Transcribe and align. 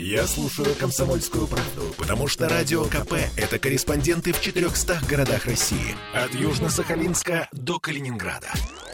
Я 0.00 0.28
слушаю 0.28 0.76
«Комсомольскую 0.76 1.48
правду», 1.48 1.92
потому 1.98 2.28
что 2.28 2.48
«Радио 2.48 2.84
КП»— 2.84 3.14
это 3.36 3.58
корреспонденты 3.58 4.32
в 4.32 4.40
400 4.40 5.00
городах 5.10 5.44
России. 5.46 5.96
От 6.14 6.30
Южно-Сахалинска 6.34 7.48
до 7.50 7.80
Калининграда. 7.80 8.46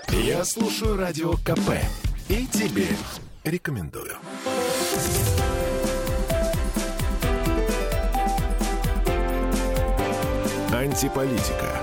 Я 0.08 0.46
слушаю 0.46 0.96
«Радио 0.96 1.34
КП» 1.34 1.72
и 2.30 2.46
тебе 2.46 2.86
рекомендую. 3.44 4.16
Антиполитика. 10.72 11.82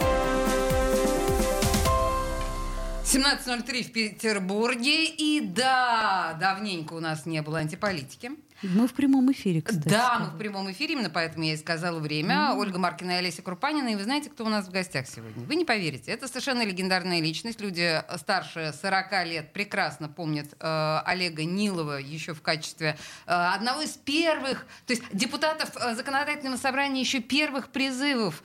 17.03 3.06 3.84
в 3.84 3.92
Петербурге. 3.92 5.06
И 5.06 5.42
да, 5.42 6.36
давненько 6.40 6.94
у 6.94 7.00
нас 7.00 7.28
не 7.28 7.44
было 7.44 7.60
антиполитики. 7.60 8.32
Мы 8.64 8.88
в 8.88 8.94
прямом 8.94 9.32
эфире, 9.32 9.62
кстати. 9.62 9.88
Да, 9.88 10.20
мы 10.20 10.26
в 10.28 10.38
прямом 10.38 10.72
эфире, 10.72 10.94
именно 10.94 11.10
поэтому 11.10 11.46
я 11.46 11.54
и 11.54 11.58
сказала 11.58 12.00
время. 12.00 12.36
Mm. 12.36 12.58
Ольга 12.58 12.80
Маркина 12.80 13.12
и 13.12 13.14
Олеся 13.16 13.42
Крупанина. 13.42 13.90
И 13.90 13.96
вы 13.96 14.04
знаете, 14.04 14.30
кто 14.30 14.46
у 14.46 14.50
нас 14.50 14.68
в 14.68 14.72
гостях 14.72 15.08
сегодня? 15.08 15.46
Вы 15.46 15.56
не 15.56 15.66
поверите. 15.66 16.12
Это 16.12 16.28
совершенно 16.28 16.64
легендарная 16.64 17.22
личность. 17.22 17.60
Люди 17.60 18.02
старше 18.18 18.74
40 18.82 19.26
лет 19.26 19.54
прекрасно 19.54 20.10
помнят 20.10 20.54
э, 20.60 21.02
Олега 21.06 21.44
Нилова 21.44 21.98
еще 21.98 22.34
в 22.34 22.42
качестве 22.42 22.98
э, 23.26 23.32
одного 23.32 23.82
из 23.82 23.92
первых, 23.92 24.66
то 24.86 24.94
есть 24.94 25.04
депутатов 25.12 25.76
э, 25.78 25.96
законодательного 25.96 26.58
собрания 26.58 27.02
еще 27.02 27.20
первых 27.20 27.70
призывов. 27.70 28.44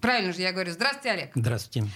Правильно 0.00 0.32
же 0.32 0.40
я 0.40 0.52
говорю. 0.52 0.72
Здравствуйте, 0.72 1.10
Олег. 1.10 1.30
Здравствуйте 1.34 1.88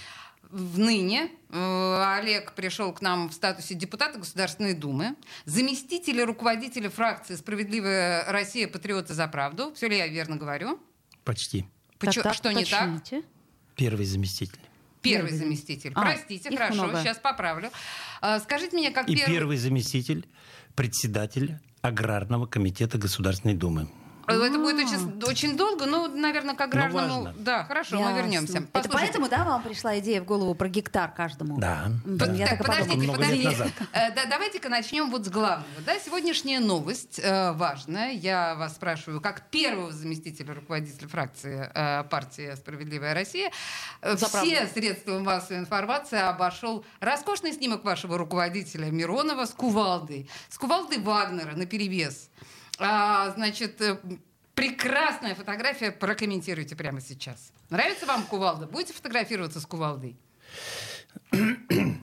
в 0.50 0.78
ныне 0.78 1.30
э, 1.50 2.16
Олег 2.18 2.52
пришел 2.52 2.92
к 2.92 3.00
нам 3.02 3.28
в 3.28 3.32
статусе 3.32 3.74
депутата 3.74 4.18
Государственной 4.18 4.74
Думы, 4.74 5.16
заместитель 5.44 6.22
руководителя 6.22 6.90
фракции 6.90 7.34
«Справедливая 7.36 8.24
Россия. 8.30 8.68
Патриоты 8.68 9.14
за 9.14 9.28
правду». 9.28 9.72
Все 9.74 9.88
ли 9.88 9.96
я 9.96 10.06
верно 10.08 10.36
говорю? 10.36 10.80
Почти. 11.24 11.66
Почему? 11.98 12.22
Так, 12.24 12.34
Что 12.34 12.52
не 12.52 12.64
так? 12.64 12.88
Первый 13.74 14.06
заместитель. 14.06 14.60
Первый 15.02 15.32
заместитель. 15.32 15.92
А, 15.94 16.02
Простите, 16.02 16.56
хорошо, 16.56 16.84
много. 16.84 17.00
сейчас 17.00 17.18
поправлю. 17.18 17.70
А, 18.20 18.40
скажите 18.40 18.76
мне, 18.76 18.90
как 18.90 19.08
И 19.08 19.14
первый... 19.14 19.32
первый 19.32 19.56
заместитель, 19.56 20.26
председатель 20.74 21.58
Аграрного 21.82 22.46
комитета 22.46 22.98
Государственной 22.98 23.54
Думы. 23.54 23.88
Это 24.26 24.58
будет 24.58 24.86
очень, 24.86 25.22
очень 25.22 25.56
долго, 25.56 25.86
ну, 25.86 26.08
наверное, 26.08 26.54
к 26.54 26.60
аграрному... 26.60 27.32
Да, 27.38 27.64
хорошо, 27.64 27.96
Ясно. 27.96 28.10
мы 28.10 28.18
вернемся. 28.18 28.62
Это 28.72 28.88
поэтому, 28.88 29.28
да, 29.28 29.44
вам 29.44 29.62
пришла 29.62 29.98
идея 29.98 30.20
в 30.20 30.24
голову 30.24 30.54
про 30.54 30.68
гектар 30.68 31.12
каждому? 31.12 31.58
Да. 31.58 31.90
да. 32.04 32.32
Я 32.32 32.48
так, 32.48 32.58
подождите, 32.58 33.12
подождите. 33.12 33.72
Э, 33.92 34.12
да, 34.14 34.26
давайте-ка 34.28 34.68
начнем 34.68 35.10
вот 35.10 35.26
с 35.26 35.28
главного. 35.28 35.64
Да, 35.84 35.98
сегодняшняя 35.98 36.60
новость 36.60 37.20
э, 37.22 37.52
важная. 37.52 38.12
Я 38.12 38.54
вас 38.56 38.74
спрашиваю, 38.74 39.20
как 39.20 39.48
первого 39.50 39.92
заместителя 39.92 40.54
руководителя 40.54 41.08
фракции 41.08 41.70
э, 41.72 42.04
партии 42.04 42.54
«Справедливая 42.56 43.14
Россия», 43.14 43.50
э, 44.02 44.16
все 44.16 44.28
правду. 44.28 44.74
средства 44.74 45.18
массовой 45.18 45.60
информации 45.60 46.18
обошел 46.18 46.84
роскошный 47.00 47.52
снимок 47.52 47.84
вашего 47.84 48.18
руководителя 48.18 48.90
Миронова 48.90 49.44
с 49.44 49.50
кувалдой. 49.50 50.28
С 50.48 50.58
кувалдой 50.58 50.98
Вагнера 50.98 51.54
на 51.54 51.66
перевес. 51.66 52.28
А, 52.78 53.30
значит, 53.30 53.80
э, 53.80 53.98
прекрасная 54.54 55.34
фотография, 55.34 55.90
прокомментируйте 55.92 56.76
прямо 56.76 57.00
сейчас. 57.00 57.52
Нравится 57.70 58.06
вам 58.06 58.24
кувалда? 58.24 58.66
Будете 58.66 58.92
фотографироваться 58.92 59.60
с 59.60 59.66
кувалдой? 59.66 60.16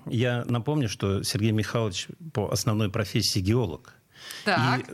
Я 0.06 0.44
напомню, 0.46 0.90
что 0.90 1.24
Сергей 1.24 1.52
Михайлович 1.52 2.08
по 2.34 2.52
основной 2.52 2.90
профессии 2.90 3.40
геолог. 3.40 3.94
Так. 4.46 4.80
И 4.90 4.94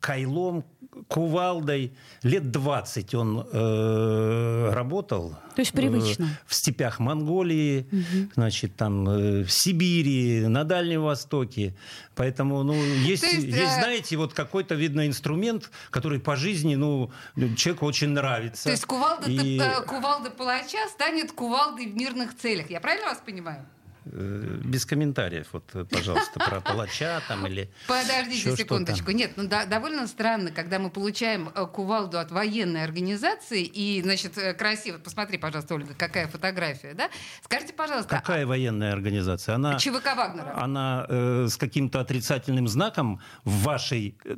кайлом, 0.00 0.64
кувалдой. 1.08 1.92
Лет 2.22 2.50
20 2.50 3.14
он 3.14 3.46
э, 3.52 4.70
работал. 4.72 5.36
То 5.54 5.60
есть 5.60 5.72
привычно. 5.72 6.24
Э, 6.24 6.46
в 6.46 6.54
степях 6.54 6.98
Монголии, 6.98 7.86
угу. 7.90 8.30
значит, 8.34 8.76
там, 8.76 9.08
э, 9.08 9.44
в 9.44 9.50
Сибири, 9.50 10.46
на 10.46 10.64
Дальнем 10.64 11.02
Востоке. 11.02 11.74
Поэтому, 12.14 12.62
ну, 12.62 12.74
есть, 12.74 13.22
есть, 13.22 13.44
есть 13.44 13.58
э... 13.58 13.80
знаете, 13.80 14.16
вот 14.16 14.34
какой-то, 14.34 14.74
видно, 14.74 15.06
инструмент, 15.06 15.70
который 15.90 16.20
по 16.20 16.36
жизни, 16.36 16.74
ну, 16.74 17.10
человеку 17.56 17.86
очень 17.86 18.10
нравится. 18.10 18.64
То 18.64 18.70
есть 18.70 18.84
кувалда, 18.84 19.30
И... 19.30 19.60
Кувалда 19.86 20.30
палача 20.30 20.86
станет 20.88 21.32
кувалдой 21.32 21.86
в 21.86 21.96
мирных 21.96 22.36
целях. 22.36 22.70
Я 22.70 22.80
правильно 22.80 23.08
вас 23.08 23.22
понимаю? 23.24 23.64
Э, 24.10 24.60
без 24.64 24.86
комментариев, 24.86 25.48
вот, 25.52 25.64
пожалуйста, 25.90 26.40
про 26.40 26.60
палача 26.60 27.20
там 27.28 27.46
или 27.46 27.70
Подождите 27.86 28.56
секундочку. 28.56 29.10
Нет, 29.10 29.32
ну 29.36 29.46
да, 29.46 29.66
довольно 29.66 30.06
странно, 30.06 30.50
когда 30.50 30.78
мы 30.78 30.90
получаем 30.90 31.50
э, 31.54 31.66
кувалду 31.66 32.18
от 32.18 32.30
военной 32.30 32.84
организации 32.84 33.62
и, 33.64 34.00
значит, 34.02 34.38
э, 34.38 34.54
красиво, 34.54 34.98
посмотри, 34.98 35.36
пожалуйста, 35.38 35.74
Ольга, 35.74 35.94
какая 35.96 36.26
фотография, 36.28 36.94
да? 36.94 37.10
Скажите, 37.42 37.74
пожалуйста. 37.74 38.08
Какая 38.08 38.44
а... 38.44 38.46
военная 38.46 38.92
организация? 38.92 39.56
Она, 39.56 39.78
ЧВК 39.78 40.16
Вагнера. 40.16 40.54
Она 40.56 41.04
э, 41.08 41.46
с 41.48 41.56
каким-то 41.56 42.00
отрицательным 42.00 42.66
знаком 42.68 43.20
в 43.44 43.62
вашей 43.62 44.16
э, 44.24 44.36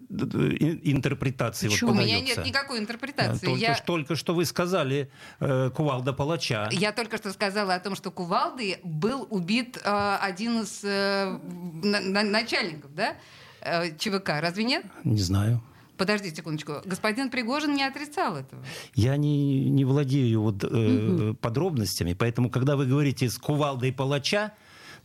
интерпретации 0.83 1.69
Почему? 1.69 1.93
вот 1.93 2.01
У 2.01 2.03
меня 2.03 2.21
нет 2.21 2.45
никакой 2.45 2.79
интерпретации. 2.79 3.47
Только, 3.47 3.61
Я... 3.61 3.75
только 3.77 4.17
что 4.17 4.35
вы 4.35 4.45
сказали 4.45 5.11
э, 5.39 5.71
кувалда 5.71 6.13
палача. 6.13 6.69
Я 6.73 6.93
только 6.93 7.19
что 7.19 7.33
сказала 7.33 7.75
о 7.75 7.81
том, 7.81 7.95
что 7.95 8.11
кувалды 8.11 8.79
был 8.83 9.27
убит 9.31 9.60
убит 9.61 9.79
э, 9.83 10.17
один 10.21 10.63
из 10.63 10.81
э, 10.83 11.39
на, 11.83 12.01
на, 12.01 12.23
начальников, 12.23 12.95
да, 12.95 13.17
э, 13.61 13.97
ЧВК. 13.97 14.41
Разве 14.41 14.65
нет? 14.65 14.85
Не 15.05 15.21
знаю. 15.21 15.63
Подождите 15.97 16.37
секундочку. 16.37 16.77
Господин 16.87 17.29
Пригожин 17.29 17.75
не 17.75 17.85
отрицал 17.85 18.37
этого. 18.37 18.65
Я 18.95 19.17
не, 19.17 19.69
не 19.69 19.85
владею 19.85 20.43
вот, 20.43 20.65
э, 20.65 20.67
угу. 20.67 21.35
подробностями, 21.35 22.15
поэтому, 22.15 22.51
когда 22.51 22.77
вы 22.77 22.87
говорите 22.87 23.29
с 23.29 23.37
кувалдой 23.37 23.93
палача, 23.93 24.53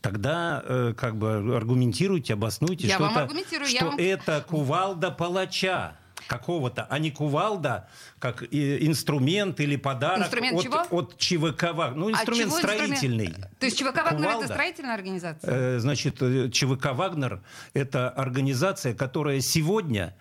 тогда 0.00 0.62
э, 0.64 0.94
как 0.96 1.16
бы 1.16 1.56
аргументируйте, 1.56 2.32
обоснуйте, 2.34 2.86
я 2.86 2.94
что, 2.94 3.04
вам 3.04 3.16
это, 3.18 3.66
что 3.66 3.84
вам... 3.84 3.98
это 3.98 4.44
кувалда 4.48 5.10
палача 5.10 5.98
какого-то, 6.26 6.86
а 6.88 6.98
не 6.98 7.10
кувалда, 7.10 7.88
как 8.18 8.42
инструмент 8.50 9.60
или 9.60 9.76
подарок 9.76 10.26
инструмент 10.26 10.58
от, 10.58 10.62
чего? 10.62 10.86
от 10.90 11.18
ЧВК 11.18 11.74
Вагнер. 11.74 11.96
Ну, 11.96 12.10
инструмент 12.10 12.52
а 12.52 12.56
строительный. 12.56 13.26
Инструмент? 13.26 13.58
То 13.58 13.66
есть 13.66 13.78
ЧВК 13.78 14.04
Вагнер 14.04 14.28
это 14.28 14.46
строительная 14.46 14.94
организация? 14.94 15.50
Э, 15.52 15.78
значит, 15.78 16.16
э, 16.20 16.50
ЧВК 16.50 16.92
Вагнер 16.92 17.42
это 17.74 18.08
организация, 18.10 18.94
которая 18.94 19.40
сегодня 19.40 20.14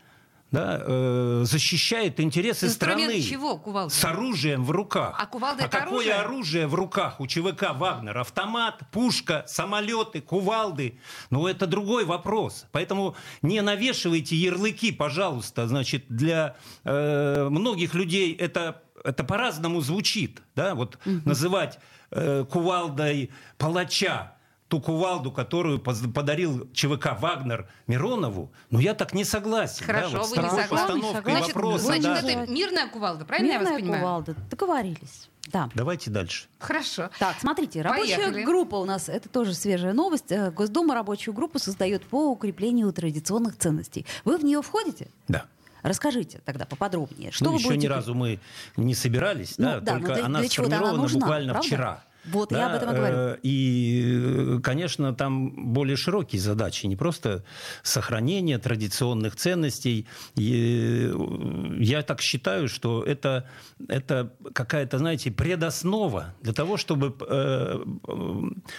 да, 0.51 0.79
э, 0.79 1.41
защищает 1.45 2.19
интересы 2.19 2.67
Инструмент 2.67 3.01
страны 3.01 3.21
чего, 3.21 3.57
кувалда? 3.57 3.93
с 3.93 4.05
оружием 4.05 4.63
в 4.63 4.71
руках. 4.71 5.17
А 5.19 5.25
кувалда 5.25 5.63
а 5.63 5.65
это 5.67 5.77
какое 5.79 6.13
оружие? 6.13 6.13
оружие 6.15 6.67
в 6.67 6.75
руках 6.75 7.19
у 7.19 7.27
ЧВК 7.27 7.73
Вагнер? 7.73 8.17
Автомат, 8.17 8.81
пушка, 8.91 9.43
самолеты, 9.47 10.21
кувалды. 10.21 10.99
Ну, 11.29 11.47
это 11.47 11.67
другой 11.67 12.05
вопрос. 12.05 12.65
Поэтому 12.71 13.15
не 13.41 13.61
навешивайте 13.61 14.35
ярлыки, 14.35 14.91
пожалуйста. 14.91 15.67
Значит, 15.67 16.05
для 16.09 16.55
э, 16.83 17.47
многих 17.49 17.93
людей 17.93 18.33
это, 18.33 18.81
это 19.03 19.23
по-разному 19.23 19.81
звучит. 19.81 20.41
Да? 20.55 20.75
Вот 20.75 20.97
угу. 21.05 21.21
называть 21.25 21.79
э, 22.11 22.45
кувалдой 22.49 23.31
палача 23.57 24.34
ту 24.67 24.81
кувалду, 24.81 25.31
которую 25.31 25.79
подарил 25.79 26.67
ЧВК 26.73 27.19
Вагнер 27.19 27.67
Миронову, 27.87 28.51
ну 28.69 28.79
я 28.79 28.93
так 28.93 29.13
не 29.13 29.23
согласен. 29.23 29.85
Хорошо, 29.85 30.11
да, 30.11 30.19
вот 30.19 30.29
вы 30.29 30.43
не 30.43 30.49
согласны. 30.49 31.01
Значит, 31.23 31.55
вопроса, 31.55 31.85
значит 31.85 32.03
да. 32.03 32.19
это 32.19 32.51
мирная 32.51 32.87
кувалда, 32.87 33.25
правильно 33.25 33.51
мирная 33.51 33.67
я 33.67 33.71
вас 33.71 33.81
понимаю? 33.81 34.01
кувалда, 34.01 34.35
договорились. 34.49 35.29
Да. 35.47 35.69
Давайте 35.75 36.09
дальше. 36.09 36.47
Хорошо. 36.57 37.09
Так, 37.19 37.35
смотрите, 37.39 37.83
рабочая 37.83 38.15
Поехали. 38.15 38.43
группа 38.43 38.75
у 38.75 38.85
нас, 38.85 39.09
это 39.09 39.29
тоже 39.29 39.53
свежая 39.53 39.93
новость. 39.93 40.31
Э, 40.31 40.49
Госдума 40.49 40.95
рабочую 40.95 41.35
группу 41.35 41.59
создает 41.59 42.03
по 42.03 42.31
укреплению 42.31 42.91
традиционных 42.91 43.55
ценностей. 43.57 44.07
Вы 44.23 44.37
в 44.37 44.43
нее 44.43 44.63
входите? 44.63 45.07
Да. 45.27 45.45
Расскажите 45.83 46.41
тогда 46.45 46.65
поподробнее. 46.65 47.31
Что 47.31 47.45
ну, 47.45 47.51
вы 47.51 47.57
еще 47.57 47.67
будете... 47.67 47.87
ни 47.87 47.91
разу 47.91 48.15
мы 48.15 48.39
не 48.75 48.95
собирались, 48.95 49.59
ну, 49.59 49.65
да, 49.65 49.79
да, 49.81 49.91
только 49.93 50.15
для, 50.15 50.25
она 50.25 50.39
для 50.39 50.49
сформирована 50.49 50.89
она 50.89 51.01
нужна, 51.03 51.19
буквально 51.19 51.53
правда? 51.53 51.67
вчера. 51.67 52.03
Вот, 52.27 52.49
да, 52.49 52.59
я 52.59 52.67
об 52.67 52.75
этом 52.75 52.93
и 52.93 52.95
говорю. 52.95 53.15
Э, 53.15 53.37
и, 53.43 54.59
конечно, 54.63 55.13
там 55.13 55.73
более 55.73 55.97
широкие 55.97 56.41
задачи, 56.41 56.85
не 56.85 56.95
просто 56.95 57.43
сохранение 57.83 58.57
традиционных 58.57 59.35
ценностей. 59.35 60.07
И 60.35 61.11
э, 61.11 61.77
я 61.79 62.01
так 62.01 62.21
считаю, 62.21 62.67
что 62.67 63.03
это, 63.03 63.49
это 63.87 64.33
какая-то, 64.53 64.97
знаете, 64.97 65.31
предоснова 65.31 66.33
для 66.41 66.53
того, 66.53 66.77
чтобы 66.77 67.15
э, 67.27 67.83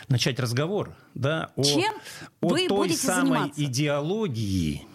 начать 0.08 0.40
разговор 0.40 0.96
да, 1.16 1.50
о, 1.56 1.62
Чем 1.62 1.94
о 2.40 2.48
вы 2.48 2.69
той 2.69 2.93
самой 2.93 3.25
заниматься? 3.25 3.64
идеологии, 3.64 4.87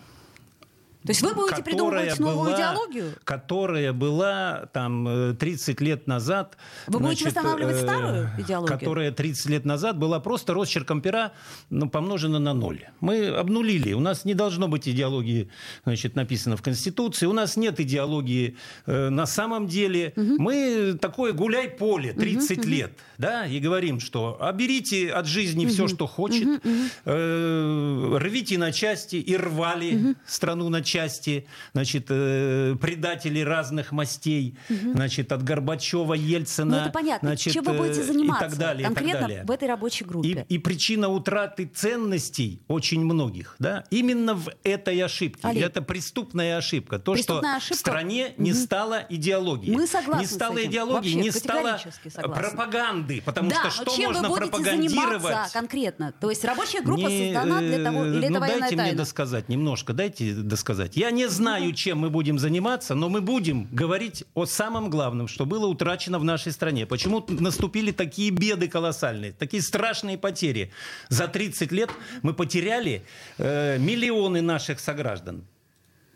То 1.03 1.09
есть 1.09 1.21
вы 1.23 1.33
будете 1.33 1.63
придумывать 1.63 2.19
новую 2.19 2.51
была, 2.51 2.55
идеологию? 2.55 3.13
Которая 3.23 3.91
была 3.91 4.67
там 4.71 5.35
30 5.35 5.81
лет 5.81 6.05
назад. 6.05 6.57
Вы 6.85 6.99
значит, 6.99 7.23
будете 7.23 7.25
восстанавливать 7.25 7.75
э, 7.75 7.79
старую 7.79 8.29
идеологию? 8.37 8.79
Которая 8.79 9.11
30 9.11 9.45
лет 9.47 9.65
назад 9.65 9.97
была 9.97 10.19
просто 10.19 10.53
росчерком 10.53 11.01
пера 11.01 11.31
ну, 11.71 11.89
помножена 11.89 12.37
на 12.37 12.53
ноль. 12.53 12.85
Мы 12.99 13.29
обнулили. 13.29 13.93
У 13.93 13.99
нас 13.99 14.25
не 14.25 14.35
должно 14.35 14.67
быть 14.67 14.87
идеологии, 14.87 15.49
значит, 15.85 16.15
написано 16.15 16.55
в 16.55 16.61
Конституции. 16.61 17.25
У 17.25 17.33
нас 17.33 17.57
нет 17.57 17.79
идеологии 17.79 18.57
э, 18.85 19.09
на 19.09 19.25
самом 19.25 19.67
деле. 19.67 20.13
Угу. 20.15 20.35
Мы 20.37 20.97
такое 21.01 21.33
гуляй-поле 21.33 22.13
30 22.13 22.59
угу, 22.59 22.67
лет. 22.67 22.91
Угу. 22.91 22.97
Да, 23.17 23.47
и 23.47 23.59
говорим, 23.59 23.99
что 23.99 24.37
оберите 24.39 25.09
от 25.09 25.25
жизни 25.25 25.65
угу. 25.65 25.73
все, 25.73 25.87
что 25.87 26.05
хочет. 26.05 26.45
Угу, 26.45 26.53
угу. 26.53 26.87
Э, 27.05 28.17
рвите 28.19 28.59
на 28.59 28.71
части 28.71 29.15
и 29.15 29.35
рвали 29.35 29.95
угу. 29.95 30.15
страну 30.27 30.69
на 30.69 30.83
части 30.83 30.90
части, 30.91 31.47
значит, 31.73 32.07
э, 32.09 32.75
предателей 32.81 33.43
разных 33.43 33.91
мастей, 33.91 34.57
угу. 34.69 34.93
значит, 34.93 35.31
от 35.31 35.43
Горбачева, 35.43 36.13
Ельцина. 36.13 36.71
Ну, 36.71 36.81
это 36.83 36.91
понятно. 36.91 37.29
Значит, 37.29 37.53
Чем 37.53 37.63
вы 37.63 37.73
будете 37.73 38.03
заниматься 38.03 38.45
и 38.45 38.49
так 38.49 38.57
далее, 38.57 38.85
конкретно 38.85 39.09
и 39.09 39.11
так 39.13 39.21
далее. 39.21 39.43
в 39.45 39.51
этой 39.51 39.67
рабочей 39.67 40.05
группе? 40.05 40.45
И, 40.49 40.55
и 40.55 40.57
причина 40.57 41.09
утраты 41.09 41.65
ценностей 41.65 42.61
очень 42.67 43.03
многих, 43.03 43.55
да, 43.59 43.85
именно 43.89 44.35
в 44.35 44.49
этой 44.63 44.99
ошибке. 45.01 45.47
Олег, 45.47 45.65
это 45.65 45.81
преступная 45.81 46.57
ошибка. 46.57 46.99
То, 46.99 47.13
преступная 47.13 47.59
что 47.59 47.73
ошибка? 47.73 47.75
в 47.75 47.79
стране 47.79 48.33
не 48.37 48.51
угу. 48.51 48.59
стало 48.59 49.05
идеологии. 49.09 49.71
Мы 49.71 49.87
согласны 49.87 50.21
Не 50.21 50.27
стало 50.27 50.63
идеологии, 50.63 51.15
Вообще, 51.15 51.15
не 51.15 51.31
стало 51.31 51.79
согласны. 52.09 52.33
пропаганды. 52.35 53.21
Потому 53.23 53.49
да, 53.49 53.69
что 53.69 53.83
что 53.83 53.95
чем 53.95 54.13
можно 54.13 54.29
вы 54.29 54.35
будете 54.35 54.51
пропагандировать? 54.51 55.21
заниматься 55.21 55.53
конкретно? 55.53 56.13
То 56.19 56.29
есть 56.29 56.43
рабочая 56.45 56.81
группа 56.81 57.07
не, 57.07 57.33
создана 57.33 57.59
для 57.59 57.83
того, 57.83 58.05
или 58.05 58.27
ну, 58.27 58.37
это 58.37 58.39
дайте 58.39 58.59
тайна? 58.75 58.83
мне 58.83 58.93
досказать 58.93 59.49
немножко, 59.49 59.93
дайте 59.93 60.33
досказать. 60.33 60.80
Я 60.95 61.11
не 61.11 61.27
знаю, 61.27 61.41
знаю, 61.51 61.73
чем 61.73 61.99
мы 61.99 62.09
будем 62.09 62.39
заниматься, 62.39 62.95
но 62.95 63.09
мы 63.09 63.21
будем 63.21 63.67
говорить 63.71 64.23
о 64.35 64.45
самом 64.45 64.89
главном, 64.89 65.27
что 65.27 65.45
было 65.45 65.65
утрачено 65.67 66.19
в 66.19 66.23
нашей 66.23 66.51
стране. 66.51 66.85
Почему 66.85 67.25
наступили 67.29 67.91
такие 67.91 68.31
беды 68.31 68.67
колоссальные, 68.67 69.31
такие 69.31 69.61
страшные 69.61 70.17
потери. 70.17 70.71
За 71.09 71.27
30 71.27 71.71
лет 71.71 71.89
мы 72.21 72.33
потеряли 72.33 73.03
э, 73.37 73.77
миллионы 73.79 74.41
наших 74.41 74.79
сограждан. 74.79 75.43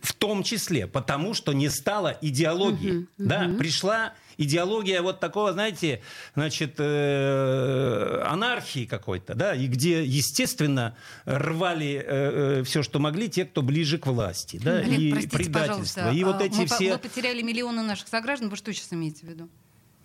В 0.02 0.14
том 0.14 0.44
числе 0.44 0.86
потому, 0.86 1.34
что 1.34 1.54
не 1.54 1.70
стало 1.70 2.18
идеологии. 2.22 2.92
Uh-huh, 2.92 3.08
uh-huh. 3.18 3.26
Да, 3.26 3.50
пришла 3.58 4.14
идеология 4.38 5.02
вот 5.02 5.20
такого, 5.20 5.54
знаете, 5.54 6.02
значит, 6.36 6.76
э, 6.78 8.22
анархии 8.26 8.86
какой-то, 8.86 9.36
да, 9.36 9.56
и 9.56 9.68
где, 9.68 10.04
естественно, 10.04 10.96
рвали 11.26 11.96
э, 11.96 12.60
э, 12.60 12.64
все, 12.64 12.84
что 12.84 13.00
могли, 13.00 13.30
те, 13.30 13.46
кто 13.46 13.62
ближе 13.62 13.98
к 13.98 14.08
власти, 14.08 14.60
да, 14.64 14.78
Олег, 14.78 15.00
и 15.00 15.12
простите, 15.12 15.38
предательство. 15.38 16.12
И 16.14 16.24
вот 16.24 16.42
а, 16.42 16.46
эти 16.46 16.58
мы, 16.58 16.66
все... 16.66 16.94
Мы 16.94 17.00
потеряли 17.00 17.42
миллионы 17.42 17.82
наших 17.82 18.08
сограждан, 18.08 18.50
вы 18.50 18.56
что 18.56 18.74
сейчас 18.74 18.94
имеете 18.94 19.26
в 19.26 19.30
виду? 19.30 19.50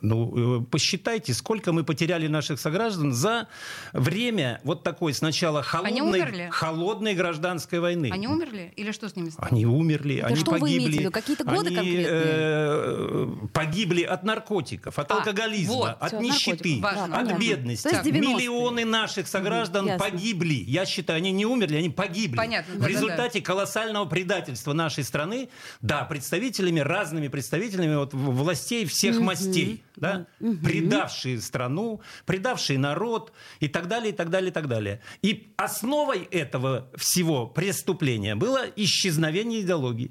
Ну, 0.02 0.60
э, 0.60 0.64
посчитайте, 0.70 1.34
сколько 1.34 1.72
мы 1.72 1.84
потеряли 1.84 2.26
наших 2.26 2.60
сограждан 2.60 3.12
за 3.12 3.48
время 3.92 4.60
вот 4.64 4.82
такой 4.82 5.14
сначала 5.14 5.62
холодной, 5.62 6.50
холодной 6.50 7.14
гражданской 7.14 7.80
войны. 7.80 8.10
Они 8.12 8.26
умерли? 8.26 8.72
Или 8.76 8.92
что 8.92 9.08
с 9.08 9.16
ними 9.16 9.30
стало? 9.30 9.48
Они 9.48 9.66
умерли, 9.66 10.16
Это 10.16 10.28
они 10.28 10.36
что 10.36 10.52
погибли. 10.52 11.04
Вы 11.04 11.10
Какие-то 11.10 11.44
годы 11.44 11.66
они, 11.68 11.76
конкретные? 11.76 12.06
Э, 12.08 13.28
погибли 13.52 14.02
от 14.02 14.24
наркотиков, 14.24 14.98
от 14.98 15.10
а, 15.10 15.16
алкоголизма, 15.16 15.74
вот, 15.74 15.96
от 16.00 16.08
все, 16.08 16.20
нищеты, 16.20 16.78
Важно. 16.80 17.04
от 17.04 17.10
Понятно. 17.10 17.40
бедности. 17.40 17.88
То 17.88 17.96
есть 17.96 18.04
Миллионы 18.04 18.84
наших 18.84 19.28
сограждан 19.28 19.86
Ясно. 19.86 20.04
погибли. 20.04 20.54
Я 20.66 20.86
считаю, 20.86 21.18
они 21.18 21.32
не 21.32 21.46
умерли, 21.46 21.76
они 21.76 21.90
погибли. 21.90 22.36
Понятно, 22.36 22.74
В 22.74 22.80
да, 22.80 22.88
результате 22.88 23.40
колоссального 23.40 24.04
предательства 24.04 24.72
нашей 24.72 25.04
страны, 25.04 25.48
да, 25.80 26.04
представителями, 26.04 26.80
разными 26.80 27.28
представителями 27.28 27.96
вот, 27.96 28.12
властей 28.12 28.86
всех 28.86 29.20
мастей, 29.20 29.82
да, 29.96 30.26
предавшие 30.38 31.40
страну, 31.40 32.00
предавшие 32.26 32.78
народ 32.78 33.32
и 33.60 33.68
так 33.68 33.88
далее, 33.88 34.12
и 34.12 34.16
так 34.16 34.30
далее, 34.30 34.50
и 34.50 34.52
так 34.52 34.68
далее. 34.68 35.00
И 35.22 35.52
основой 35.56 36.24
этого 36.30 36.90
всего 36.96 37.46
преступления 37.46 38.34
было 38.34 38.66
исчезновение 38.76 39.60
идеологии. 39.62 40.10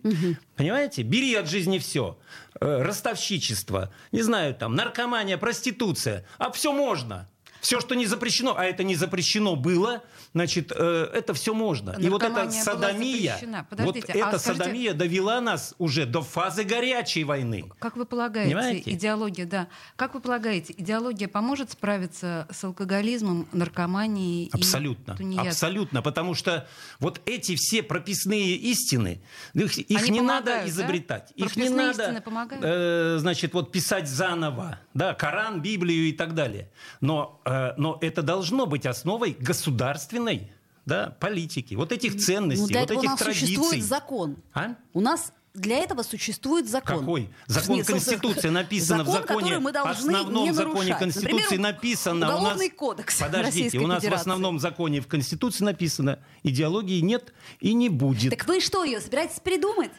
Понимаете? 0.56 1.04
Бери 1.04 1.36
от 1.36 1.50
жизни 1.50 1.80
все. 1.80 2.18
Э, 2.60 2.82
ростовщичество, 2.82 3.92
не 4.12 4.22
знаю, 4.22 4.54
там, 4.54 4.76
наркомания, 4.76 5.38
проституция. 5.38 6.26
А 6.38 6.52
все 6.52 6.74
можно. 6.74 7.30
Все, 7.62 7.80
что 7.80 7.96
не 7.96 8.06
запрещено, 8.06 8.56
а 8.58 8.66
это 8.66 8.84
не 8.84 8.96
запрещено 8.96 9.56
было, 9.56 10.04
значит, 10.34 10.72
э, 10.76 11.10
это 11.14 11.34
все 11.34 11.54
можно. 11.54 11.92
И 12.00 12.10
вот 12.10 12.24
эта 12.24 12.50
садомия, 12.52 13.38
вот 13.72 13.96
а 13.96 14.00
эта 14.00 14.40
скажите, 14.40 14.64
садомия 14.64 14.94
довела 14.94 15.42
нас 15.42 15.76
уже 15.78 16.06
до 16.06 16.22
фазы 16.22 16.64
горячей 16.64 17.24
войны. 17.24 17.66
Как 17.80 17.98
вы 17.98 18.06
полагаете, 18.06 18.56
Понимаете? 18.56 18.92
идеология, 18.92 19.46
да, 19.46 19.68
как 19.96 20.14
вы 20.14 20.22
полагаете, 20.22 20.74
идеология 20.78 21.28
поможет 21.28 21.72
справиться 21.72 22.48
с 22.52 22.64
алкоголизмом, 22.64 23.48
наркоманией 23.52 24.50
Абсолютно, 24.54 25.14
и 25.14 25.18
тунеядством? 25.18 25.50
абсолютно, 25.50 26.02
потому 26.02 26.34
что 26.36 26.68
вот 27.00 27.22
эти 27.26 27.56
все 27.56 27.84
прописные 27.84 28.56
истины, 28.56 29.22
их, 29.54 29.78
их 29.78 30.02
Они 30.02 30.12
не 30.12 30.20
помогают, 30.20 30.46
надо 30.46 30.62
да? 30.64 30.70
изобретать, 30.70 31.34
их 31.36 31.56
не 31.56 31.70
надо, 31.70 32.22
помогают? 32.24 32.64
э, 32.66 33.18
значит, 33.20 33.54
вот 33.54 33.72
писать 33.72 34.08
заново, 34.08 34.80
да, 34.94 35.14
Коран, 35.14 35.62
Библию 35.62 36.10
и 36.10 36.12
так 36.14 36.34
далее. 36.36 36.70
Но, 37.02 37.42
но 37.78 37.98
это 38.02 38.22
должно 38.22 38.66
быть 38.66 38.86
основой 38.86 39.36
государственной 39.40 40.52
да, 40.86 41.16
политики, 41.20 41.76
вот 41.76 41.92
этих 41.92 42.18
ценностей, 42.18 42.62
Ну, 42.62 42.68
для 42.68 42.82
вот 42.82 42.86
этого 42.86 42.98
у 42.98 43.02
этих 43.02 43.12
нас 43.12 43.20
традиций. 43.20 43.48
существует 43.48 43.84
закон. 43.84 44.38
А? 44.54 44.76
У 44.94 45.02
нас 45.02 45.32
для 45.54 45.78
этого 45.78 46.04
существует 46.04 46.70
закон. 46.70 47.00
Какой? 47.00 47.30
Закон 47.48 47.78
Нет, 47.78 47.88
Конституции 47.88 48.50
написано 48.50 49.04
закон, 49.04 49.24
в 49.24 49.28
законе, 49.28 49.60
мы 49.60 49.72
основном 49.72 50.44
не 50.44 50.54
законе 50.54 50.74
нарушать. 50.76 51.00
Конституции 51.00 51.58
Например, 51.58 51.74
написано. 51.74 52.28
Уголовный 52.28 52.68
у 52.68 52.70
нас, 52.70 52.78
кодекс 52.78 53.16
Подождите, 53.20 53.46
Российской 53.46 53.78
у 53.78 53.88
нас 53.88 54.02
Федерации. 54.02 54.18
в 54.18 54.22
основном 54.22 54.60
законе 54.60 55.02
в 55.02 55.08
Конституции 55.08 55.64
написано, 55.64 56.20
идеологии 56.44 57.00
нет 57.02 57.34
и 57.60 57.74
не 57.74 57.90
будет. 57.90 58.32
Так 58.32 58.48
вы 58.48 58.62
что, 58.62 58.84
ее 58.84 59.00
собираетесь 59.02 59.40
придумать? 59.40 59.92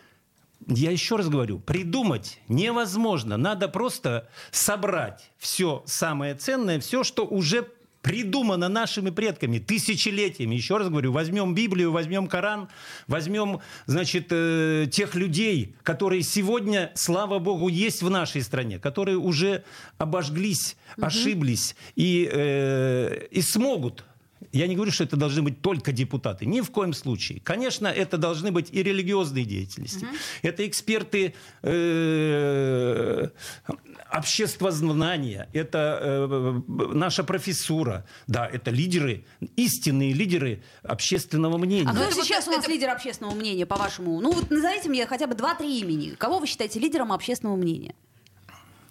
Я 0.70 0.92
еще 0.92 1.16
раз 1.16 1.28
говорю, 1.28 1.58
придумать 1.58 2.38
невозможно. 2.46 3.36
Надо 3.36 3.68
просто 3.68 4.28
собрать 4.52 5.32
все 5.36 5.82
самое 5.84 6.34
ценное, 6.36 6.78
все, 6.78 7.02
что 7.02 7.26
уже 7.26 7.66
придумано 8.02 8.68
нашими 8.68 9.10
предками 9.10 9.58
тысячелетиями. 9.58 10.54
Еще 10.54 10.76
раз 10.76 10.88
говорю, 10.88 11.12
возьмем 11.12 11.54
Библию, 11.54 11.90
возьмем 11.90 12.28
Коран, 12.28 12.68
возьмем, 13.08 13.60
значит, 13.86 14.28
э, 14.30 14.86
тех 14.90 15.16
людей, 15.16 15.74
которые 15.82 16.22
сегодня, 16.22 16.92
слава 16.94 17.40
Богу, 17.40 17.68
есть 17.68 18.02
в 18.02 18.08
нашей 18.08 18.42
стране, 18.42 18.78
которые 18.78 19.18
уже 19.18 19.64
обожглись, 19.98 20.76
ошиблись 21.00 21.74
и, 21.96 22.30
э, 22.32 23.26
и 23.30 23.42
смогут 23.42 24.04
я 24.52 24.66
не 24.66 24.74
говорю, 24.74 24.90
что 24.90 25.04
это 25.04 25.16
должны 25.16 25.42
быть 25.42 25.60
только 25.60 25.92
депутаты. 25.92 26.46
Ни 26.46 26.60
в 26.60 26.70
коем 26.70 26.92
случае. 26.92 27.40
Конечно, 27.40 27.86
это 27.86 28.16
должны 28.18 28.50
быть 28.50 28.68
и 28.72 28.82
религиозные 28.82 29.44
деятельности. 29.44 30.06
Это 30.42 30.66
эксперты 30.66 31.34
э, 31.62 33.28
обществознания. 34.12 35.48
Это 35.52 35.98
э, 36.02 36.60
наша 36.94 37.24
профессура. 37.24 38.06
Да, 38.26 38.46
это 38.46 38.70
лидеры, 38.70 39.24
истинные 39.56 40.12
лидеры 40.12 40.62
общественного 40.82 41.58
мнения. 41.58 41.88
А 41.88 41.92
кто 41.92 42.02
это 42.04 42.16
вот 42.16 42.24
сейчас 42.24 42.48
у 42.48 42.50
нас 42.50 42.60
это- 42.64 42.70
лидер 42.70 42.90
общественного 42.90 43.34
мнения, 43.34 43.66
по-вашему? 43.66 44.20
Ну, 44.20 44.32
вот 44.32 44.50
назовите 44.50 44.88
мне 44.88 45.06
хотя 45.06 45.26
бы 45.26 45.34
два-три 45.34 45.80
имени. 45.80 46.10
Кого 46.16 46.38
вы 46.38 46.46
считаете 46.46 46.78
лидером 46.80 47.12
общественного 47.12 47.56
мнения? 47.56 47.94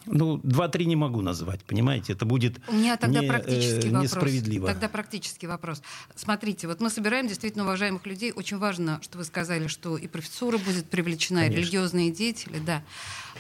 Ну, 0.06 0.38
два-три 0.44 0.86
не 0.86 0.96
могу 0.96 1.22
назвать, 1.22 1.64
понимаете? 1.64 2.14
Это 2.14 2.26
будет 2.26 2.60
У 2.68 2.74
меня 2.74 2.98
тогда 2.98 3.20
не, 3.20 3.26
э, 3.26 3.30
практический 3.30 3.90
вопрос. 3.90 4.04
несправедливо. 4.04 4.68
Тогда 4.68 4.90
практический 4.90 5.48
вопрос. 5.48 5.82
Смотрите, 6.16 6.68
вот 6.68 6.80
мы 6.82 6.90
собираем 6.90 7.28
действительно 7.28 7.64
уважаемых 7.66 8.06
людей. 8.06 8.32
Очень 8.32 8.58
важно, 8.58 9.00
что 9.02 9.18
вы 9.18 9.24
сказали, 9.24 9.68
что 9.68 9.98
и 9.98 10.08
профессура 10.08 10.58
будет 10.58 10.90
привлечена, 10.90 11.40
и 11.40 11.42
Конечно. 11.44 11.60
религиозные 11.62 12.12
деятели, 12.12 12.60
да. 12.60 12.84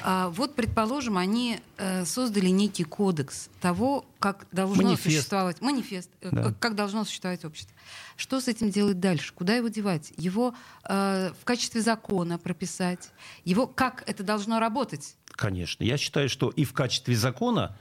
А 0.01 0.30
вот, 0.30 0.56
предположим, 0.56 1.18
они 1.18 1.60
э, 1.78 2.06
создали 2.06 2.48
некий 2.50 2.84
кодекс 2.84 3.50
того, 3.60 4.06
как 4.20 4.46
должно 4.51 4.84
Манифест. 4.84 5.04
существовать 5.04 5.62
манифест, 5.62 6.10
э, 6.22 6.30
Да. 6.32 6.54
как 6.60 6.75
должно 6.75 7.04
существовать 7.06 7.44
общество. 7.46 7.74
Что 8.16 8.39
с 8.39 8.48
этим 8.48 8.70
делать 8.70 9.00
дальше? 9.00 9.34
Куда 9.34 9.56
его 9.56 9.68
девать? 9.70 10.13
Его 10.18 10.54
э, 10.88 11.32
в 11.42 11.46
качестве 11.46 11.82
закона 11.82 12.38
прописать? 12.38 13.10
Его 13.46 13.66
как 13.68 14.04
это 14.08 14.24
должно 14.24 14.60
работать? 14.60 15.16
Конечно. 15.39 15.86
Я 15.86 15.98
считаю, 15.98 16.27
что 16.27 16.50
и 16.50 16.65
в 16.65 16.74
качестве 16.74 17.15
закона, 17.15 17.77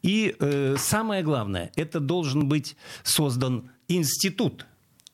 и 0.00 0.36
э, 0.38 0.76
самое 0.78 1.24
главное, 1.24 1.72
это 1.74 1.98
должен 1.98 2.48
быть 2.48 2.76
создан 3.02 3.72
институт. 3.88 4.64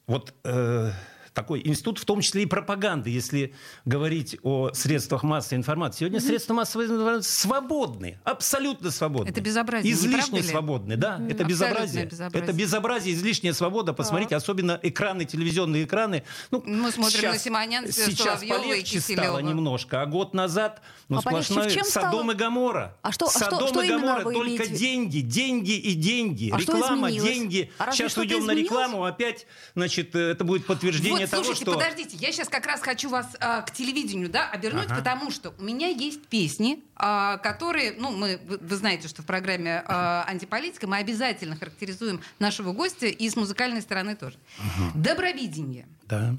Вот 0.07 0.35
э, 0.45 0.93
такой 1.37 1.61
институт, 1.65 1.99
в 1.99 2.05
том 2.07 2.23
числе 2.23 2.45
и 2.45 2.47
пропаганды, 2.47 3.11
если 3.11 3.55
говорить 3.85 4.39
о 4.43 4.73
средствах 4.73 5.23
массовой 5.23 5.59
информации. 5.59 5.99
Сегодня 6.01 6.19
mm-hmm. 6.19 6.27
средства 6.27 6.55
массовой 6.55 6.87
информации 6.87 7.31
свободны, 7.31 8.19
абсолютно 8.25 8.91
свободны. 8.91 9.29
Это 9.29 9.43
безобразие, 9.43 9.93
Излишне 9.93 10.43
свободны, 10.43 10.97
да, 10.97 11.19
mm-hmm. 11.19 11.31
это 11.31 11.45
безобразие. 11.45 12.07
безобразие. 12.07 12.43
Это 12.43 12.53
безобразие, 12.55 13.15
излишняя 13.15 13.53
свобода. 13.53 13.93
Посмотрите, 13.93 14.35
а. 14.35 14.39
особенно 14.39 14.81
экраны, 14.83 15.27
телевизионные 15.27 15.85
экраны. 15.85 16.25
Ну, 16.51 16.63
Мы 16.65 16.91
смотрим 16.91 17.19
сейчас, 17.21 17.35
на 17.35 17.39
Симонян, 17.39 17.87
Сейчас 17.93 18.41
полегче 18.41 19.01
стало 19.01 19.41
немножко, 19.41 20.01
а 20.01 20.07
год 20.07 20.33
назад 20.33 20.81
ну, 21.09 21.19
а 21.19 21.21
сплошной 21.21 21.71
Содом 21.71 21.85
стало... 21.85 22.31
и 22.31 22.35
Гамора. 22.35 22.97
А 23.03 23.13
что, 23.13 23.29
Содом 23.29 23.59
что, 23.59 23.69
что 23.69 23.83
и 23.83 23.89
Гамора, 23.89 24.23
только 24.23 24.41
имеете... 24.41 24.69
деньги, 24.69 25.21
деньги 25.21 25.73
и 25.73 25.93
деньги. 25.95 26.51
А 26.53 26.59
Реклама, 26.59 27.13
деньги. 27.13 27.71
А 27.79 27.93
сейчас 27.93 28.17
уйдем 28.17 28.47
на 28.47 28.53
рекламу, 28.53 29.05
опять, 29.05 29.47
значит, 29.75 30.17
это 30.17 30.43
будет 30.45 30.65
подтверждение 30.65 31.26
вот, 31.26 31.26
того, 31.29 31.45
слушайте, 31.45 31.71
что... 31.71 31.75
подождите, 31.79 32.17
я 32.17 32.33
сейчас 32.33 32.49
как 32.49 32.67
раз 32.67 32.81
хочу 32.81 33.09
вас 33.09 33.37
а, 33.41 33.63
к 33.63 33.73
телевидению, 33.73 34.29
да, 34.29 34.49
обернуть, 34.49 34.87
ага. 34.87 34.97
потому 34.97 35.31
что 35.31 35.55
у 35.59 35.63
меня 35.63 35.89
есть 35.89 36.27
песни, 36.27 36.83
а, 36.97 37.39
которые, 37.39 37.95
ну, 37.99 38.11
мы, 38.13 38.39
вы, 38.45 38.59
вы 38.59 38.77
знаете, 38.77 39.09
что 39.09 39.23
в 39.23 39.27
программе 39.27 39.83
а, 39.87 40.25
«Антиполитика» 40.29 40.87
мы 40.87 40.99
обязательно 40.99 41.57
характеризуем 41.57 42.21
нашего 42.39 42.73
гостя 42.73 43.07
и 43.07 43.29
с 43.29 43.37
музыкальной 43.37 43.83
стороны 43.83 44.17
тоже. 44.17 44.37
Ага. 44.59 44.93
Добровидение. 44.95 45.87
Да. 46.07 46.37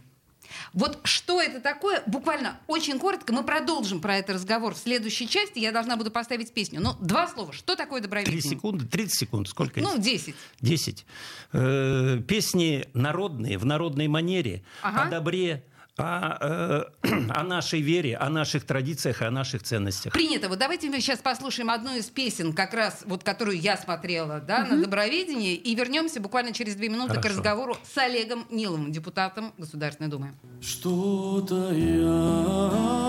Вот 0.73 0.99
что 1.03 1.41
это 1.41 1.59
такое? 1.59 2.03
Буквально 2.05 2.59
очень 2.67 2.99
коротко. 2.99 3.33
Мы 3.33 3.43
продолжим 3.43 3.99
про 4.01 4.17
этот 4.17 4.35
разговор 4.35 4.73
в 4.73 4.77
следующей 4.77 5.27
части. 5.27 5.59
Я 5.59 5.71
должна 5.71 5.97
буду 5.97 6.11
поставить 6.11 6.53
песню. 6.53 6.79
Ну, 6.81 6.93
два 6.99 7.27
слова. 7.27 7.53
Что 7.53 7.75
такое 7.75 8.01
добровидение? 8.01 8.41
Три 8.41 8.49
секунды, 8.49 8.85
30 8.85 9.19
секунд. 9.19 9.47
Сколько 9.47 9.81
Ну, 9.81 9.97
десять. 9.97 10.35
Десять. 10.61 11.05
Э, 11.53 12.21
песни 12.27 12.85
народные, 12.93 13.57
в 13.57 13.65
народной 13.65 14.07
манере, 14.07 14.63
ага. 14.81 15.03
о 15.03 15.09
добре, 15.09 15.63
о, 15.97 16.37
э, 16.39 16.83
о 17.29 17.43
нашей 17.43 17.81
вере, 17.81 18.17
о 18.17 18.29
наших 18.29 18.65
традициях, 18.65 19.21
о 19.21 19.31
наших 19.31 19.63
ценностях. 19.63 20.13
Принято. 20.13 20.49
Вот 20.49 20.59
давайте 20.59 20.89
мы 20.89 21.01
сейчас 21.01 21.19
послушаем 21.19 21.69
одну 21.69 21.95
из 21.95 22.05
песен, 22.05 22.53
как 22.53 22.73
раз 22.73 23.03
вот 23.05 23.23
которую 23.23 23.59
я 23.59 23.77
смотрела 23.77 24.39
да, 24.39 24.63
угу. 24.63 24.75
на 24.75 24.81
Добровидении, 24.83 25.55
и 25.55 25.75
вернемся 25.75 26.19
буквально 26.19 26.53
через 26.53 26.75
две 26.75 26.89
минуты 26.89 27.15
Хорошо. 27.15 27.27
к 27.27 27.31
разговору 27.31 27.77
с 27.83 27.97
Олегом 27.97 28.45
Ниловым, 28.49 28.91
депутатом 28.91 29.53
Государственной 29.57 30.09
Думы. 30.09 30.33
Что-то 30.61 31.71
я 31.73 33.07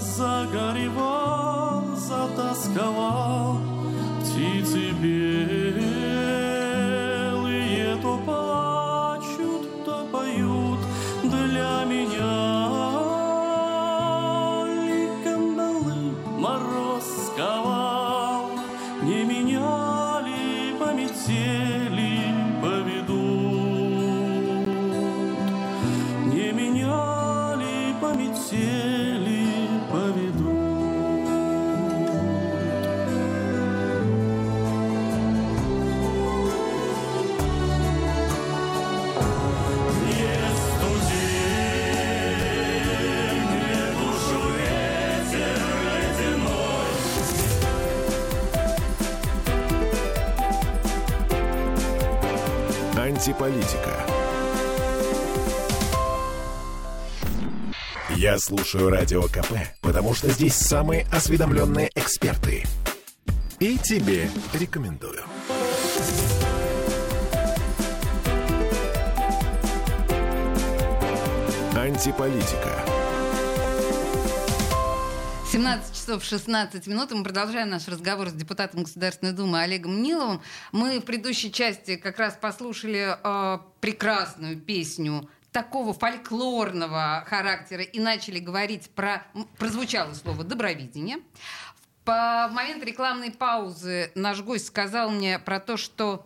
загоревал, 0.00 1.96
затасковал, 1.96 3.60
птицы 4.20 4.90
белые 4.90 6.48
то 8.02 8.16
Я 58.28 58.38
слушаю 58.38 58.90
Радио 58.90 59.22
КП, 59.22 59.54
потому 59.80 60.12
что 60.12 60.28
здесь 60.28 60.52
самые 60.52 61.06
осведомленные 61.10 61.90
эксперты. 61.94 62.62
И 63.58 63.78
тебе 63.78 64.28
рекомендую. 64.52 65.22
Антиполитика. 71.74 72.84
17 75.50 75.94
часов 75.94 76.22
16 76.22 76.86
минут. 76.86 77.10
Мы 77.12 77.24
продолжаем 77.24 77.70
наш 77.70 77.88
разговор 77.88 78.28
с 78.28 78.34
депутатом 78.34 78.82
Государственной 78.82 79.32
Думы 79.32 79.62
Олегом 79.62 80.02
Ниловым. 80.02 80.42
Мы 80.72 81.00
в 81.00 81.04
предыдущей 81.04 81.50
части 81.50 81.96
как 81.96 82.18
раз 82.18 82.36
послушали 82.38 83.16
э, 83.24 83.58
прекрасную 83.80 84.60
песню 84.60 85.30
такого 85.58 85.92
фольклорного 85.92 87.24
характера 87.26 87.82
и 87.82 87.98
начали 87.98 88.38
говорить 88.38 88.90
про... 88.90 89.24
Прозвучало 89.58 90.14
слово 90.14 90.44
«добровидение». 90.44 91.18
В 92.04 92.48
момент 92.52 92.84
рекламной 92.84 93.32
паузы 93.32 94.12
наш 94.14 94.40
гость 94.40 94.68
сказал 94.68 95.10
мне 95.10 95.40
про 95.40 95.58
то, 95.58 95.76
что 95.76 96.24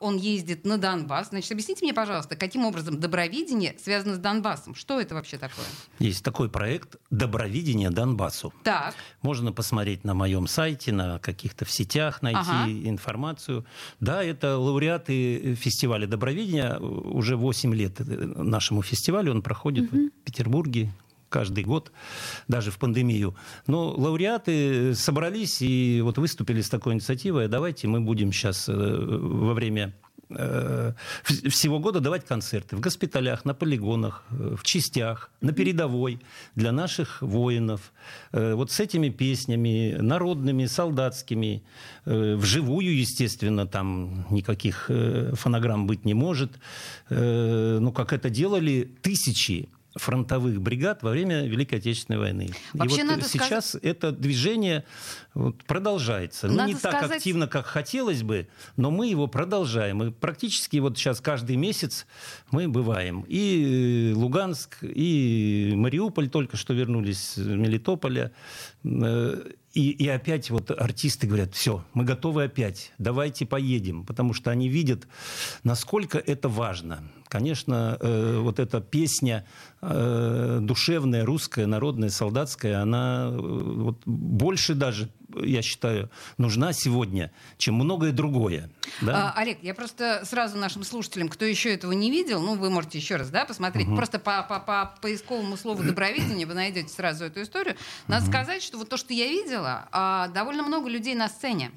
он 0.00 0.16
ездит 0.16 0.64
на 0.64 0.76
Донбасс. 0.76 1.28
Значит, 1.28 1.52
объясните 1.52 1.84
мне, 1.84 1.94
пожалуйста, 1.94 2.34
каким 2.34 2.64
образом 2.64 2.98
добровидение 2.98 3.76
связано 3.78 4.16
с 4.16 4.18
Донбассом? 4.18 4.74
Что 4.74 5.00
это 5.00 5.14
вообще 5.14 5.38
такое? 5.38 5.64
Есть 5.98 6.24
такой 6.24 6.48
проект 6.48 6.96
«Добровидение 7.10 7.90
Донбассу». 7.90 8.52
Так. 8.64 8.94
Можно 9.22 9.52
посмотреть 9.52 10.04
на 10.04 10.14
моем 10.14 10.46
сайте, 10.46 10.92
на 10.92 11.18
каких-то 11.20 11.64
в 11.64 11.70
сетях, 11.70 12.22
найти 12.22 12.40
ага. 12.40 12.70
информацию. 12.70 13.64
Да, 14.00 14.22
это 14.22 14.58
лауреаты 14.58 15.54
фестиваля 15.54 16.06
добровидения. 16.06 16.78
Уже 16.78 17.36
8 17.36 17.74
лет 17.74 18.00
нашему 18.00 18.82
фестивалю. 18.82 19.32
Он 19.32 19.42
проходит 19.42 19.92
угу. 19.92 20.08
в 20.08 20.24
Петербурге, 20.24 20.92
каждый 21.32 21.64
год, 21.64 21.90
даже 22.46 22.70
в 22.70 22.78
пандемию. 22.78 23.34
Но 23.66 23.90
лауреаты 23.90 24.94
собрались 24.94 25.62
и 25.62 26.00
вот 26.02 26.18
выступили 26.18 26.60
с 26.60 26.68
такой 26.68 26.92
инициативой. 26.92 27.48
Давайте 27.48 27.88
мы 27.88 28.00
будем 28.00 28.32
сейчас 28.32 28.68
э, 28.68 28.72
во 28.72 29.54
время 29.54 29.94
э, 30.28 30.92
всего 31.48 31.78
года 31.78 32.00
давать 32.00 32.26
концерты 32.26 32.76
в 32.76 32.80
госпиталях, 32.80 33.46
на 33.46 33.54
полигонах, 33.54 34.24
э, 34.30 34.56
в 34.56 34.62
частях, 34.62 35.30
на 35.40 35.52
передовой 35.52 36.20
для 36.54 36.70
наших 36.72 37.22
воинов. 37.22 37.92
Вот 38.32 38.70
с 38.70 38.80
этими 38.80 39.08
песнями, 39.08 39.96
народными, 40.00 40.66
солдатскими, 40.66 41.62
вживую, 42.04 43.00
естественно, 43.00 43.66
там 43.66 44.26
никаких 44.30 44.90
фонограмм 45.32 45.86
быть 45.86 46.04
не 46.04 46.14
может. 46.14 46.50
Ну, 47.10 47.92
как 47.92 48.12
это 48.12 48.30
делали 48.30 48.88
тысячи 49.02 49.68
фронтовых 49.94 50.60
бригад 50.60 51.02
во 51.02 51.10
время 51.10 51.46
Великой 51.46 51.76
Отечественной 51.78 52.18
войны. 52.18 52.50
Вообще, 52.72 53.02
и 53.02 53.04
вот 53.04 53.24
сейчас 53.24 53.70
сказать... 53.70 53.84
это 53.84 54.12
движение 54.12 54.84
вот, 55.34 55.62
продолжается. 55.64 56.48
Ну, 56.48 56.66
не 56.66 56.74
сказать... 56.74 57.00
так 57.00 57.12
активно, 57.12 57.46
как 57.46 57.66
хотелось 57.66 58.22
бы, 58.22 58.48
но 58.76 58.90
мы 58.90 59.08
его 59.08 59.26
продолжаем. 59.26 60.02
И 60.02 60.10
практически 60.10 60.78
вот 60.78 60.96
сейчас 60.96 61.20
каждый 61.20 61.56
месяц 61.56 62.06
мы 62.50 62.68
бываем. 62.68 63.24
И 63.28 64.12
Луганск, 64.14 64.78
и 64.82 65.72
Мариуполь 65.76 66.28
только 66.28 66.56
что 66.56 66.74
вернулись 66.74 67.20
с 67.20 67.36
Мелитополя. 67.38 68.32
Э, 68.84 69.42
и, 69.74 69.90
и 69.90 70.08
опять 70.08 70.50
вот 70.50 70.70
артисты 70.70 71.26
говорят, 71.26 71.54
все, 71.54 71.84
мы 71.94 72.04
готовы 72.04 72.44
опять, 72.44 72.92
давайте 72.98 73.46
поедем, 73.46 74.04
потому 74.04 74.34
что 74.34 74.50
они 74.50 74.68
видят, 74.68 75.08
насколько 75.64 76.18
это 76.18 76.48
важно. 76.48 77.02
Конечно, 77.28 77.96
э, 77.98 78.38
вот 78.38 78.58
эта 78.58 78.82
песня 78.82 79.46
э, 79.80 80.58
душевная, 80.60 81.24
русская, 81.24 81.66
народная, 81.66 82.10
солдатская, 82.10 82.82
она 82.82 83.30
э, 83.32 83.36
вот, 83.38 84.02
больше 84.04 84.74
даже 84.74 85.08
я 85.40 85.62
считаю, 85.62 86.10
нужна 86.38 86.72
сегодня, 86.72 87.32
чем 87.58 87.74
многое 87.74 88.12
другое. 88.12 88.70
Да? 89.00 89.32
А, 89.36 89.40
Олег, 89.40 89.58
я 89.62 89.74
просто 89.74 90.22
сразу 90.24 90.56
нашим 90.58 90.84
слушателям, 90.84 91.28
кто 91.28 91.44
еще 91.44 91.72
этого 91.72 91.92
не 91.92 92.10
видел, 92.10 92.40
ну, 92.40 92.56
вы 92.56 92.70
можете 92.70 92.98
еще 92.98 93.16
раз 93.16 93.30
да, 93.30 93.44
посмотреть. 93.44 93.88
Угу. 93.88 93.96
Просто 93.96 94.18
по, 94.18 94.42
по, 94.42 94.60
по 94.60 94.94
поисковому 95.00 95.56
слову 95.56 95.82
«добровидение» 95.82 96.46
вы 96.46 96.54
найдете 96.54 96.88
сразу 96.88 97.24
эту 97.24 97.42
историю. 97.42 97.76
Надо 98.08 98.24
угу. 98.24 98.32
сказать, 98.32 98.62
что 98.62 98.78
вот 98.78 98.88
то, 98.88 98.96
что 98.96 99.14
я 99.14 99.26
видела, 99.28 99.88
а, 99.92 100.28
довольно 100.28 100.62
много 100.62 100.88
людей 100.88 101.14
на 101.14 101.28
сцене. 101.28 101.72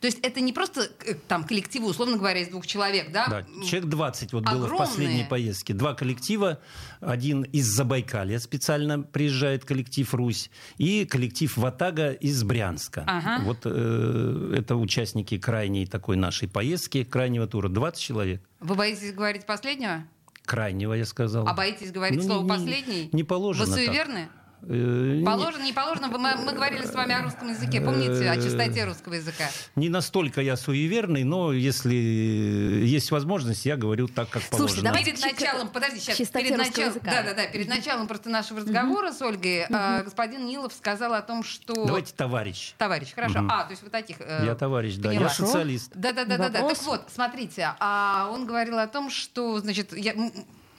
То 0.00 0.06
есть 0.06 0.18
это 0.22 0.40
не 0.40 0.52
просто 0.52 0.88
э, 1.06 1.14
там 1.28 1.44
коллективы, 1.44 1.86
условно 1.88 2.16
говоря, 2.16 2.40
из 2.40 2.48
двух 2.48 2.66
человек, 2.66 3.12
да? 3.12 3.26
Да, 3.28 3.42
человек 3.66 3.88
20 3.88 4.32
вот 4.32 4.42
Огромные. 4.46 4.68
было 4.68 4.74
в 4.74 4.78
последней 4.78 5.24
поездке. 5.24 5.74
Два 5.74 5.94
коллектива, 5.94 6.60
один 7.00 7.42
из 7.42 7.66
Забайкалья 7.66 8.38
специально 8.38 9.00
приезжает 9.02 9.64
коллектив 9.64 10.12
«Русь», 10.14 10.50
и 10.78 11.04
коллектив 11.04 11.56
«Ватага» 11.56 12.12
из 12.12 12.42
Брянска. 12.44 13.04
Ага. 13.06 13.42
Вот 13.44 13.58
э, 13.64 14.54
это 14.58 14.76
участники 14.76 15.38
крайней 15.38 15.86
такой 15.86 16.16
нашей 16.16 16.48
поездки, 16.48 17.04
крайнего 17.04 17.46
тура. 17.46 17.68
20 17.68 18.00
человек. 18.00 18.42
Вы 18.60 18.74
боитесь 18.74 19.12
говорить 19.12 19.46
последнего? 19.46 20.04
Крайнего, 20.44 20.94
я 20.94 21.04
сказал. 21.04 21.46
А 21.48 21.54
боитесь 21.54 21.90
говорить 21.90 22.18
Ну, 22.18 22.24
слово 22.24 22.42
не- 22.42 22.48
«последний»? 22.48 23.08
Не 23.12 23.24
положено 23.24 23.66
Вы 23.66 23.74
так. 23.74 23.84
суеверны? 23.84 24.18
Не- 24.18 24.28
Положено, 24.66 25.62
не 25.62 25.72
положено. 25.72 26.08
Мы, 26.08 26.36
мы 26.36 26.52
говорили 26.52 26.84
с 26.84 26.92
вами 26.92 27.14
о 27.14 27.22
русском 27.22 27.48
языке. 27.48 27.80
Помните 27.80 28.28
о 28.28 28.36
чистоте 28.36 28.84
русского 28.84 29.14
языка? 29.14 29.44
Не 29.76 29.88
настолько 29.88 30.40
я 30.40 30.56
суеверный, 30.56 31.22
но 31.24 31.52
если 31.52 31.94
есть 31.94 33.10
возможность, 33.10 33.64
я 33.64 33.76
говорю 33.76 34.08
так, 34.08 34.28
как 34.28 34.42
положено. 34.42 34.68
Слушайте, 34.68 34.82
давайте 34.82 35.12
перед 35.12 35.38
началом, 35.40 35.68
подожди, 35.68 36.00
сейчас, 36.00 36.16
чистоте 36.16 36.46
перед 36.46 36.58
началом, 36.58 36.88
языка. 36.90 37.10
да, 37.10 37.22
да, 37.22 37.34
да, 37.34 37.46
перед 37.46 37.68
началом 37.68 38.08
просто 38.08 38.28
нашего 38.28 38.60
разговора 38.60 39.12
с 39.12 39.22
Ольгой 39.22 39.66
а, 39.70 40.02
господин 40.02 40.46
Нилов 40.46 40.72
сказал 40.72 41.14
о 41.14 41.22
том, 41.22 41.44
что 41.44 41.86
Давайте 41.86 42.12
товарищ. 42.14 42.74
товарищ, 42.76 43.12
хорошо, 43.14 43.46
а, 43.48 43.64
то 43.64 43.70
есть 43.70 43.82
вы 43.82 43.90
таких. 43.90 44.16
э, 44.20 44.42
Я 44.46 44.54
товарищ, 44.54 44.96
да. 44.96 45.12
Я 45.12 45.28
социалист. 45.28 45.92
Да, 45.94 46.12
да, 46.12 46.24
да, 46.24 46.38
да, 46.38 46.48
да. 46.48 46.68
Так 46.68 46.82
вот, 46.82 47.04
смотрите, 47.14 47.74
а 47.78 48.28
он 48.32 48.46
говорил 48.46 48.78
о 48.78 48.86
том, 48.88 49.10
что, 49.10 49.58
значит, 49.60 49.96
я, 49.96 50.14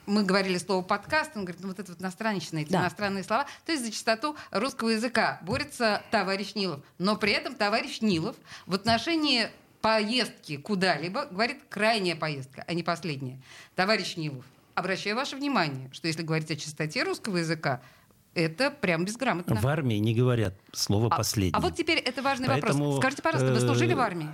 мы 0.08 0.24
говорили 0.24 0.58
слово 0.58 0.82
подкаст, 0.82 1.32
он 1.36 1.44
говорит, 1.46 1.62
ну 1.62 1.68
вот 1.68 1.80
это 1.80 1.92
вот 1.92 2.02
иностранщина, 2.02 2.60
эти 2.60 2.72
Да. 2.72 2.82
иностранные 2.82 3.24
слова. 3.24 3.46
То 3.66 3.74
есть 3.74 3.86
за 3.86 3.92
чистоту 3.92 4.36
русского 4.52 4.90
языка 4.90 5.40
борется 5.44 6.02
товарищ 6.10 6.56
Нилов. 6.56 6.82
Но 6.98 7.18
при 7.18 7.34
этом 7.34 7.54
товарищ 7.56 8.02
Нилов 8.02 8.36
в 8.66 8.74
отношении 8.74 9.50
поездки 9.82 10.58
куда-либо 10.58 11.26
говорит 11.26 11.60
крайняя 11.70 12.16
поездка, 12.16 12.64
а 12.68 12.74
не 12.74 12.84
последняя. 12.84 13.40
Товарищ 13.76 14.18
Нилов, 14.18 14.46
обращаю 14.76 15.16
ваше 15.16 15.36
внимание, 15.36 15.90
что 15.94 16.08
если 16.08 16.24
говорить 16.24 16.50
о 16.50 16.56
чистоте 16.56 17.04
русского 17.04 17.38
языка, 17.38 17.82
это 18.34 18.70
прям 18.72 19.04
безграмотно. 19.06 19.56
В 19.56 19.68
армии 19.68 19.96
не 19.96 20.14
говорят 20.14 20.54
слово 20.72 21.08
А- 21.08 21.18
последний. 21.18 21.54
А, 21.58 21.60
вот 21.60 21.76
теперь 21.76 21.98
это 21.98 22.22
важный 22.22 22.48
Поэтому, 22.48 22.86
вопрос. 22.86 23.00
Скажите, 23.00 23.22
пожалуйста, 23.24 23.54
вы 23.54 23.60
служили 23.60 23.94
э, 23.94 23.96
в 23.96 24.00
армии? 24.00 24.30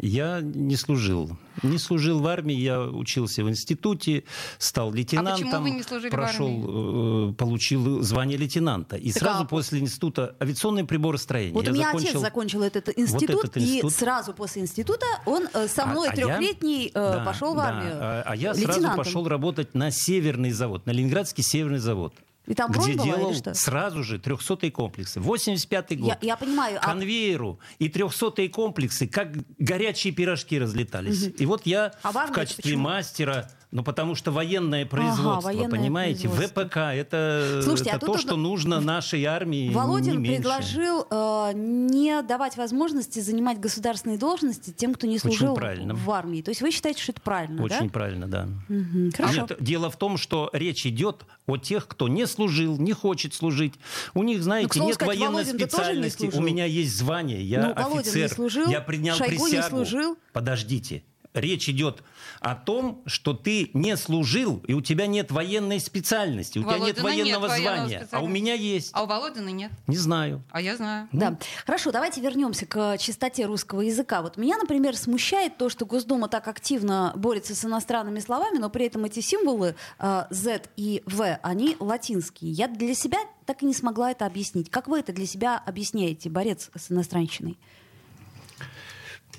Я 0.00 0.40
не 0.42 0.76
служил. 0.76 1.36
Не 1.62 1.78
служил 1.78 2.20
в 2.20 2.26
армии, 2.26 2.54
я 2.54 2.80
учился 2.82 3.42
в 3.42 3.48
институте, 3.50 4.24
стал 4.58 4.92
лейтенантом. 4.92 5.48
А 5.48 5.60
почему 5.62 6.00
в 6.00 6.10
прошел, 6.10 7.30
э, 7.30 7.32
получил 7.34 8.02
звание 8.02 8.38
лейтенанта. 8.38 8.96
И 8.96 9.12
Так, 9.12 9.22
сразу 9.22 9.42
а- 9.44 9.46
после 9.46 9.80
института 9.80 10.36
авиационное 10.40 10.84
приборостроение. 10.84 11.54
Вот 11.54 11.64
я 11.64 11.72
у 11.72 11.74
меня 11.74 11.86
закончил... 11.86 12.08
отец 12.10 12.20
закончил 12.20 12.62
этот 12.62 12.98
институт, 12.98 13.44
этот 13.44 13.58
институт. 13.58 13.90
и 13.90 13.94
сразу 13.94 14.32
после 14.34 14.62
института 14.62 15.06
он 15.26 15.48
э, 15.52 15.66
со 15.68 15.82
А- 15.84 15.86
мной 15.86 16.08
а 16.08 16.14
я- 16.14 16.26
трехлетний 16.26 16.86
э, 16.88 16.90
Да, 16.94 17.24
пошел 17.24 17.54
в 17.54 17.56
да. 17.56 17.64
армию. 17.68 17.96
А, 18.00 18.22
а 18.26 18.36
я 18.36 18.54
сразу 18.54 18.88
пошел 18.96 19.26
работать 19.26 19.74
на 19.74 19.90
северный 19.90 20.50
завод, 20.52 20.86
на 20.86 20.92
Ленинградский 20.92 21.42
северный 21.42 21.78
завод. 21.78 22.14
И 22.48 22.54
там 22.54 22.70
где 22.72 22.94
была 22.94 23.04
делал 23.04 23.34
что? 23.34 23.52
сразу 23.54 24.02
же 24.02 24.16
300-й 24.18 24.70
комплексы. 24.70 25.20
85-й 25.20 25.96
год. 25.96 26.08
Я, 26.08 26.18
я 26.22 26.36
понимаю. 26.36 26.78
а- 26.80 26.84
конвейеру 26.84 27.60
и 27.78 27.88
300-е 27.88 28.48
комплексы, 28.48 29.06
как 29.06 29.28
горячие 29.58 30.14
пирожки 30.14 30.58
разлетались. 30.58 31.30
И 31.38 31.44
вот 31.44 31.66
я 31.66 31.92
А 32.02 32.10
в 32.10 32.32
качестве 32.32 32.62
почему? 32.62 32.82
мастера, 32.84 33.50
ну 33.70 33.82
потому 33.82 34.14
что 34.14 34.30
военное 34.30 34.86
производство, 34.86 35.40
военное 35.48 35.68
понимаете, 35.70 36.28
производство. 36.28 36.62
ВПК, 36.64 36.76
это, 36.94 37.60
Слушайте, 37.62 37.90
а 37.90 37.96
это 37.96 38.06
тут 38.06 38.16
то, 38.16 38.20
что 38.22 38.36
нужно 38.36 38.80
нашей 38.80 39.24
армии, 39.24 39.70
Володин 39.70 40.12
не 40.22 40.28
меньше. 40.28 40.42
предложил 40.42 41.06
э, 41.10 41.52
не 41.54 42.22
давать 42.22 42.56
возможности 42.56 43.20
занимать 43.20 43.60
государственные 43.60 44.18
должности 44.18 44.70
тем, 44.70 44.94
кто 44.94 45.06
не 45.06 45.18
служил 45.18 45.54
в 45.54 46.10
армии. 46.10 46.42
То 46.42 46.50
есть 46.50 46.62
вы 46.62 46.70
считаете, 46.70 47.02
что 47.02 47.12
это 47.12 47.20
правильно, 47.20 47.62
Очень 47.62 47.86
да? 47.88 47.92
правильно, 47.92 48.26
да. 48.26 48.48
Мгм, 48.68 49.12
Хорошо. 49.12 49.40
Нет, 49.42 49.56
дело 49.60 49.90
в 49.90 49.96
том, 49.96 50.16
что 50.16 50.50
речь 50.52 50.86
идет 50.86 51.26
о 51.46 51.56
тех, 51.56 51.86
кто 51.88 52.08
не 52.08 52.26
служил, 52.26 52.78
не 52.78 52.92
хочет 52.92 53.34
служить. 53.34 53.74
У 54.14 54.22
них, 54.22 54.42
знаете, 54.42 54.64
Ну, 54.66 54.68
к 54.70 54.74
слову 54.74 54.88
нет 54.88 54.94
сказать, 54.96 55.18
военной 55.18 55.44
не 55.44 55.50
специальности. 55.58 56.30
У 56.34 56.40
меня 56.40 56.64
есть 56.64 56.96
звание, 56.96 57.42
я 57.42 57.62
Ну, 57.68 57.74
Володин 57.74 57.94
не 57.94 57.98
офицер. 58.22 58.28
служил, 58.30 58.68
я 58.70 58.80
принял 58.80 59.14
Шойгу 59.14 59.32
не 59.46 59.52
присягу. 59.52 59.68
служил. 59.68 60.16
Подождите. 60.32 61.02
Речь 61.34 61.68
идет 61.68 62.02
о 62.40 62.54
том, 62.54 63.02
что 63.06 63.32
ты 63.32 63.70
не 63.74 63.96
служил, 63.96 64.62
и 64.66 64.74
у 64.74 64.80
тебя 64.80 65.06
нет 65.06 65.30
военной 65.30 65.80
специальности, 65.80 66.58
у 66.58 66.62
тебя 66.62 66.78
нет 66.78 66.80
Володина 66.80 66.96
нет 66.96 67.02
военного 67.04 67.38
военного 67.48 67.56
звания. 67.56 68.08
А 68.10 68.20
у 68.20 68.26
меня 68.26 68.54
есть. 68.54 68.90
А 68.92 69.02
у 69.02 69.06
Володина 69.06 69.48
нет. 69.48 69.70
Не 69.86 69.96
знаю. 69.96 70.42
А 70.50 70.60
я 70.60 70.76
знаю. 70.76 71.08
Да. 71.12 71.38
Хорошо, 71.64 71.92
давайте 71.92 72.20
вернемся 72.20 72.66
к 72.66 72.96
чистоте 72.98 73.46
русского 73.46 73.80
языка. 73.82 74.22
Вот 74.22 74.36
меня, 74.36 74.56
например, 74.58 74.96
смущает 74.96 75.56
то, 75.56 75.68
что 75.68 75.86
Госдума 75.86 76.28
так 76.28 76.48
активно 76.48 77.12
борется 77.16 77.54
с 77.54 77.64
иностранными 77.64 78.20
словами, 78.20 78.58
но 78.58 78.70
при 78.70 78.86
этом 78.86 79.04
эти 79.04 79.20
символы 79.20 79.74
э, 79.98 80.24
Z 80.30 80.62
и 80.76 81.02
V, 81.06 81.38
они 81.42 81.76
латинские. 81.78 82.50
Я 82.50 82.68
для 82.68 82.94
себя 82.94 83.18
так 83.46 83.62
и 83.62 83.66
не 83.66 83.74
смогла 83.74 84.10
это 84.10 84.26
объяснить. 84.26 84.70
Как 84.70 84.88
вы 84.88 85.00
это 85.00 85.12
для 85.12 85.26
себя 85.26 85.62
объясняете, 85.64 86.28
борец 86.30 86.70
с 86.74 86.90
иностранщиной? 86.90 87.58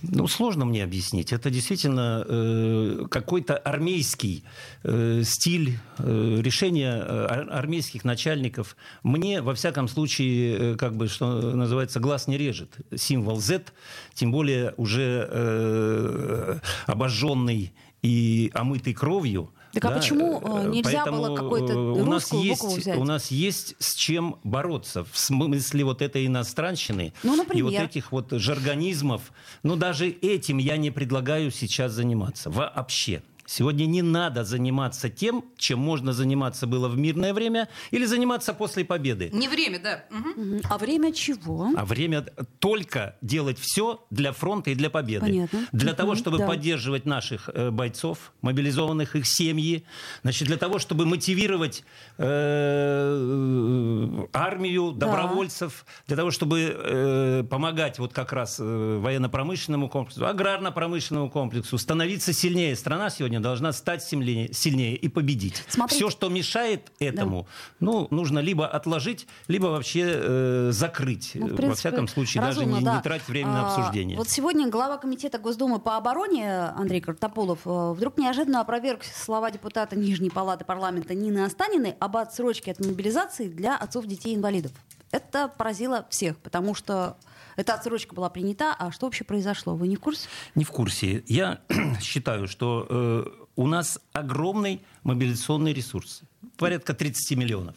Ну, 0.02 0.28
сложно 0.28 0.66
мне 0.66 0.84
объяснить. 0.84 1.34
Это 1.34 1.50
действительно 1.50 2.26
э, 2.28 3.06
какой-то 3.10 3.58
армейский 3.58 4.44
э, 4.84 5.24
стиль 5.24 5.80
э, 5.98 6.40
решения 6.42 6.96
э, 6.96 7.28
ар- 7.30 7.48
армейских 7.52 8.04
начальников. 8.06 8.78
Мне, 9.04 9.42
во 9.42 9.54
всяком 9.54 9.88
случае, 9.88 10.74
э, 10.74 10.76
как 10.76 10.96
бы, 10.96 11.08
что 11.08 11.56
называется, 11.56 12.00
глаз 12.00 12.28
не 12.28 12.38
режет. 12.38 12.78
Символ 12.96 13.40
Z, 13.40 13.66
тем 14.14 14.32
более 14.32 14.74
уже 14.78 15.28
э, 15.30 16.60
обожженный 16.86 17.74
и 18.02 18.52
омытый 18.54 18.94
кровью. 18.94 19.52
Так 19.82 19.92
а 19.92 19.96
почему, 19.96 20.42
э, 20.44 20.70
нельзя 20.70 21.06
было 21.06 21.36
какой-то 21.36 21.74
э, 21.74 21.76
у 21.76 22.06
нас 22.06 22.24
русскую 22.24 22.44
есть, 22.44 22.62
букву 22.62 22.78
взять? 22.78 22.98
У 22.98 23.04
нас 23.04 23.32
есть 23.32 23.76
с 23.80 23.96
чем 23.96 24.38
бороться. 24.44 25.04
В 25.04 25.18
смысле 25.18 25.84
вот 25.86 26.02
этой 26.02 26.26
иностранщины 26.26 27.14
Ну, 27.24 27.36
и 27.36 27.38
например? 27.38 27.66
вот 27.66 27.74
этих 27.74 28.12
вот 28.12 28.32
жаргонизмов. 28.32 29.32
Но 29.64 29.76
даже 29.76 30.10
этим 30.10 30.58
я 30.58 30.78
не 30.78 30.92
предлагаю 30.92 31.52
сейчас 31.52 31.94
заниматься. 31.94 32.50
Вообще. 32.50 33.22
Сегодня 33.50 33.88
не 33.88 34.04
надо 34.04 34.44
заниматься 34.44 35.10
тем, 35.10 35.44
чем 35.58 35.80
можно 35.80 36.14
заниматься 36.14 36.68
было 36.68 36.88
в 36.88 36.96
мирное 37.00 37.34
время, 37.34 37.68
или 37.90 38.06
заниматься 38.06 38.54
после 38.54 38.86
победы. 38.86 39.32
Не 39.34 39.48
время, 39.48 39.80
да. 39.80 40.04
Мгм. 40.12 40.62
А 40.70 40.78
время 40.78 41.12
чего? 41.12 41.70
А 41.76 41.84
время 41.84 42.28
только 42.60 43.16
делать 43.24 43.58
все 43.58 44.06
для 44.12 44.34
фронта 44.34 44.70
и 44.70 44.76
для 44.76 44.92
победы. 44.92 45.26
Понятно. 45.26 45.68
Для 45.72 45.90
Мгм, 45.90 45.98
того, 45.98 46.16
чтобы 46.16 46.38
да. 46.38 46.46
поддерживать 46.46 47.08
наших 47.08 47.50
э, 47.52 47.72
бойцов, 47.72 48.34
мобилизованных 48.42 49.16
их 49.16 49.26
семьи, 49.26 49.84
значит, 50.22 50.48
для 50.48 50.58
того, 50.58 50.78
чтобы 50.78 51.08
мотивировать 51.08 51.84
э, 52.20 54.26
армию, 54.34 54.92
Да. 54.92 55.08
добровольцев, 55.08 55.88
для 56.06 56.16
того, 56.16 56.30
чтобы 56.30 56.76
э, 56.78 57.44
помогать 57.50 57.98
вот 57.98 58.14
как 58.14 58.32
раз 58.32 58.60
э, 58.60 59.00
военно-промышленному 59.02 59.90
комплексу, 59.90 60.28
аграрно-промышленному 60.28 61.32
комплексу, 61.32 61.80
становиться 61.80 62.32
сильнее. 62.32 62.76
Страна 62.76 63.10
сегодня 63.10 63.39
должна 63.40 63.72
стать 63.74 64.04
сильнее, 64.04 64.54
сильнее 64.54 64.96
и 64.96 65.08
победить. 65.08 65.64
Смотрите. 65.68 66.06
Все, 66.06 66.10
что 66.10 66.30
мешает 66.30 66.92
этому, 67.00 67.48
ну, 67.80 68.08
нужно 68.12 68.40
либо 68.40 68.68
отложить, 68.68 69.28
либо 69.48 69.68
вообще 69.68 70.04
э, 70.06 70.70
закрыть. 70.72 71.32
Ну, 71.36 71.48
в 71.48 71.52
Во 71.52 71.56
принципе, 71.58 71.90
всяком 71.90 72.08
случае, 72.08 72.44
даже 72.44 72.60
разумно, 72.60 72.78
не, 72.80 72.86
да. 72.86 72.96
не 72.98 73.02
тратить 73.02 73.28
время 73.28 73.52
на 73.52 73.68
А, 73.68 73.76
обсуждение. 73.76 74.18
Вот 74.18 74.30
сегодня 74.30 74.70
глава 74.70 74.98
комитета 74.98 75.40
Госдумы 75.40 75.80
по 75.80 75.98
обороне 75.98 76.50
Андрей 76.76 77.02
Картополов 77.02 77.60
э, 77.66 77.94
вдруг 77.94 78.18
неожиданно 78.18 78.62
опроверг 78.62 79.04
слова 79.04 79.52
депутата 79.52 79.96
Нижней 79.96 80.30
палаты 80.30 80.66
парламента 80.66 81.14
Нины 81.14 81.46
Останиной 81.46 81.96
об 82.00 82.18
отсрочке 82.18 82.72
от 82.72 82.80
мобилизации 82.80 83.48
для 83.48 83.76
отцов 83.76 84.06
детей-инвалидов. 84.06 84.72
Это 85.12 85.48
поразило 85.48 86.06
всех, 86.10 86.38
потому 86.38 86.76
что 86.76 87.18
эта 87.56 87.74
отсрочка 87.74 88.16
была 88.16 88.30
принята. 88.30 88.76
А 88.78 88.92
что 88.92 89.06
вообще 89.06 89.24
произошло? 89.24 89.76
Вы 89.76 89.88
не 89.88 89.96
в 89.96 90.00
курсе? 90.00 90.30
Не 90.56 90.64
в 90.64 90.72
курсе. 90.72 91.24
Я 91.28 91.60
считаю, 92.02 92.48
что 92.48 92.86
э, 92.90 93.26
у 93.56 93.68
нас 93.68 94.00
огромный 94.14 94.82
мобилизационный 95.04 95.74
ресурс. 95.74 96.22
Порядка 96.58 96.94
30 96.94 97.38
миллионов. 97.38 97.76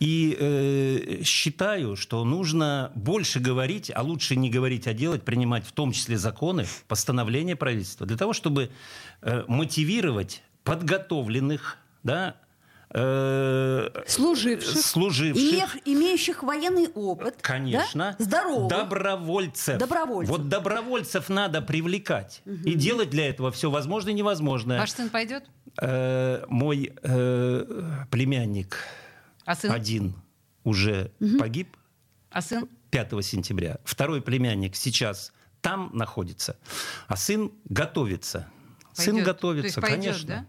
И 0.00 0.36
э, 0.38 1.22
считаю, 1.24 1.96
что 1.96 2.24
нужно 2.24 2.92
больше 2.94 3.40
говорить, 3.40 3.90
а 3.94 4.02
лучше 4.02 4.36
не 4.36 4.50
говорить, 4.50 4.86
а 4.86 4.92
делать, 4.92 5.22
принимать 5.24 5.66
в 5.66 5.72
том 5.72 5.92
числе 5.92 6.18
законы, 6.18 6.66
постановления 6.86 7.56
правительства, 7.56 8.06
для 8.06 8.16
того, 8.16 8.32
чтобы 8.32 8.70
э, 9.22 9.44
мотивировать 9.48 10.42
подготовленных, 10.62 11.78
да, 12.02 12.36
э, 12.90 13.88
Служивших, 14.06 14.78
служивших 14.84 15.76
имеющих 15.86 16.42
военный 16.42 16.88
опыт, 16.94 17.36
Конечно. 17.40 18.16
да? 18.18 18.24
здоровых. 18.24 18.68
Добровольцев. 18.68 19.78
Добровольцев. 19.78 20.36
Вот 20.36 20.48
добровольцев 20.48 21.28
надо 21.28 21.60
привлекать. 21.62 22.42
И 22.64 22.74
делать 22.74 23.10
для 23.10 23.28
этого 23.28 23.50
все 23.50 23.70
возможное 23.70 24.12
и 24.12 24.16
невозможное. 24.16 24.78
Ваш 24.80 24.90
сын 24.92 25.10
пойдет? 25.10 25.44
Э, 25.80 26.44
мой 26.48 26.92
э, 27.02 27.64
племянник 28.10 28.78
А 29.44 29.54
сын? 29.54 29.70
один 29.70 30.14
уже 30.64 31.12
погиб 31.38 31.76
А 32.30 32.42
сын? 32.42 32.68
5 32.90 33.24
сентября. 33.24 33.78
Второй 33.84 34.22
племянник 34.22 34.74
сейчас 34.74 35.32
там 35.60 35.90
находится. 35.92 36.56
А 37.06 37.16
сын 37.16 37.52
готовится. 37.64 38.48
Сын 38.94 39.14
Пойдет. 39.16 39.26
готовится, 39.26 39.80
То 39.80 39.86
есть 39.86 39.96
пойдет, 39.96 40.14
конечно. 40.14 40.28
да? 40.28 40.46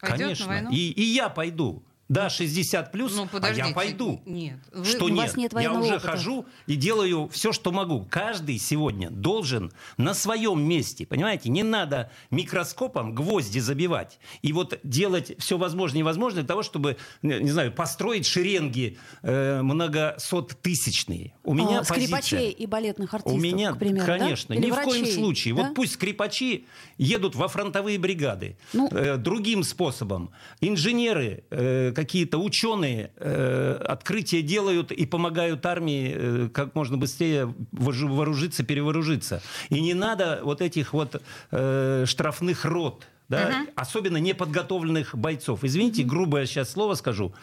Пойдет 0.00 0.18
конечно. 0.20 0.46
на 0.46 0.52
войну? 0.52 0.70
И, 0.72 0.90
и 0.90 1.02
я 1.02 1.28
пойду. 1.28 1.85
Да, 2.08 2.30
60 2.30 2.92
плюс, 2.92 3.16
Ну, 3.16 3.24
а 3.24 3.26
подождите. 3.26 3.68
я 3.68 3.74
пойду. 3.74 4.20
Нет. 4.26 4.58
Вы- 4.72 4.84
Что 4.84 5.06
у 5.06 5.08
нет? 5.08 5.18
вас 5.18 5.36
нет 5.36 5.52
я 5.60 5.72
уже 5.72 5.94
опыта. 5.94 6.08
хожу 6.12 6.46
и 6.68 6.76
делаю 6.76 7.28
все, 7.32 7.52
что 7.52 7.72
могу. 7.72 8.06
Каждый 8.08 8.58
сегодня 8.58 9.10
должен 9.10 9.72
на 9.96 10.14
своем 10.14 10.62
месте, 10.62 11.04
понимаете? 11.04 11.48
Не 11.50 11.64
надо 11.64 12.12
микроскопом 12.30 13.12
гвозди 13.12 13.58
забивать 13.58 14.20
и 14.42 14.52
вот 14.52 14.78
делать 14.84 15.32
все 15.38 15.58
возможное 15.58 15.96
и 15.98 16.02
невозможное 16.02 16.42
для 16.42 16.48
того, 16.48 16.62
чтобы, 16.62 16.96
не 17.22 17.50
знаю, 17.50 17.72
построить 17.72 18.24
шеренги 18.26 18.98
э, 19.22 19.62
многосоттысячные. 19.62 21.32
У 21.44 21.54
меня 21.54 21.80
А, 21.80 21.84
скрипачей 21.84 22.38
позиция. 22.38 22.50
и 22.50 22.66
балетных 22.66 23.14
артистов, 23.14 23.32
У 23.34 23.40
меня, 23.42 23.72
к 23.72 23.78
примеру, 23.78 24.06
да? 24.06 24.18
конечно, 24.18 24.52
Или 24.52 24.66
ни 24.66 24.70
в 24.70 24.74
коем 24.74 25.00
врачей, 25.02 25.12
случае. 25.14 25.54
да? 25.54 25.62
Вот 25.62 25.74
пусть 25.74 25.94
скрипачи 25.94 26.66
едут 26.98 27.34
во 27.34 27.48
фронтовые 27.48 27.98
бригады. 27.98 28.56
Ну. 28.72 28.88
Э, 28.90 29.16
другим 29.16 29.62
способом. 29.64 30.30
Инженеры, 30.60 31.44
э, 31.50 31.92
какие-то 31.96 32.36
ученые 32.36 33.10
э, 33.16 33.80
открытия 33.88 34.42
делают 34.42 34.92
и 34.92 35.06
помогают 35.06 35.64
армии 35.64 36.12
э, 36.14 36.48
как 36.52 36.74
можно 36.74 36.98
быстрее 36.98 37.54
вооружиться, 37.72 38.64
перевооружиться. 38.64 39.42
И 39.70 39.80
не 39.80 39.94
надо 39.94 40.40
вот 40.42 40.60
этих 40.60 40.92
вот 40.92 41.22
э, 41.50 42.04
штрафных 42.06 42.66
рот. 42.66 43.06
Да, 43.28 43.66
особенно 43.74 44.18
неподготовленных 44.18 45.16
бойцов. 45.16 45.64
Извините, 45.64 46.04
грубое 46.04 46.46
сейчас 46.46 46.70
слово 46.70 46.94
скажу. 46.94 47.34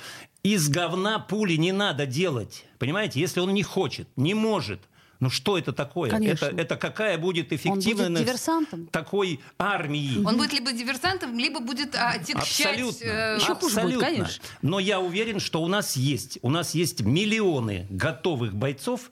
Из 0.42 0.70
говна 0.70 1.20
пули 1.20 1.56
не 1.56 1.74
надо 1.74 2.06
делать. 2.06 2.64
Понимаете, 2.78 3.20
если 3.20 3.42
он 3.42 3.54
не 3.54 3.64
хочет, 3.64 4.08
не 4.16 4.34
может. 4.34 4.80
Ну 5.24 5.30
что 5.30 5.58
это 5.58 5.72
такое? 5.72 6.10
Конечно. 6.10 6.48
Это, 6.48 6.56
это 6.62 6.76
какая 6.76 7.18
будет 7.18 7.34
будет 7.48 7.54
эффективность 7.54 8.26
диверсантом. 8.26 8.88
такой 8.88 9.40
армии? 9.58 10.22
Он 10.26 10.36
будет 10.38 10.52
либо 10.52 10.74
диверсантом, 10.74 11.40
либо 11.40 11.62
будет 11.62 11.96
а, 11.96 12.10
отягчать... 12.10 12.80
Абсолютно. 12.80 13.06
э, 13.06 13.36
Еще 13.38 13.56
хуже 13.56 13.76
будет, 13.76 13.78
Абсолютно. 13.78 14.06
конечно. 14.06 14.44
Но 14.62 14.80
я 14.80 15.00
уверен, 15.00 15.40
что 15.40 15.62
у 15.64 15.68
нас 15.70 15.96
есть. 15.96 16.40
У 16.42 16.50
нас 16.50 16.76
есть 16.76 17.02
миллионы 17.02 17.88
готовых 17.90 18.54
бойцов, 18.54 19.12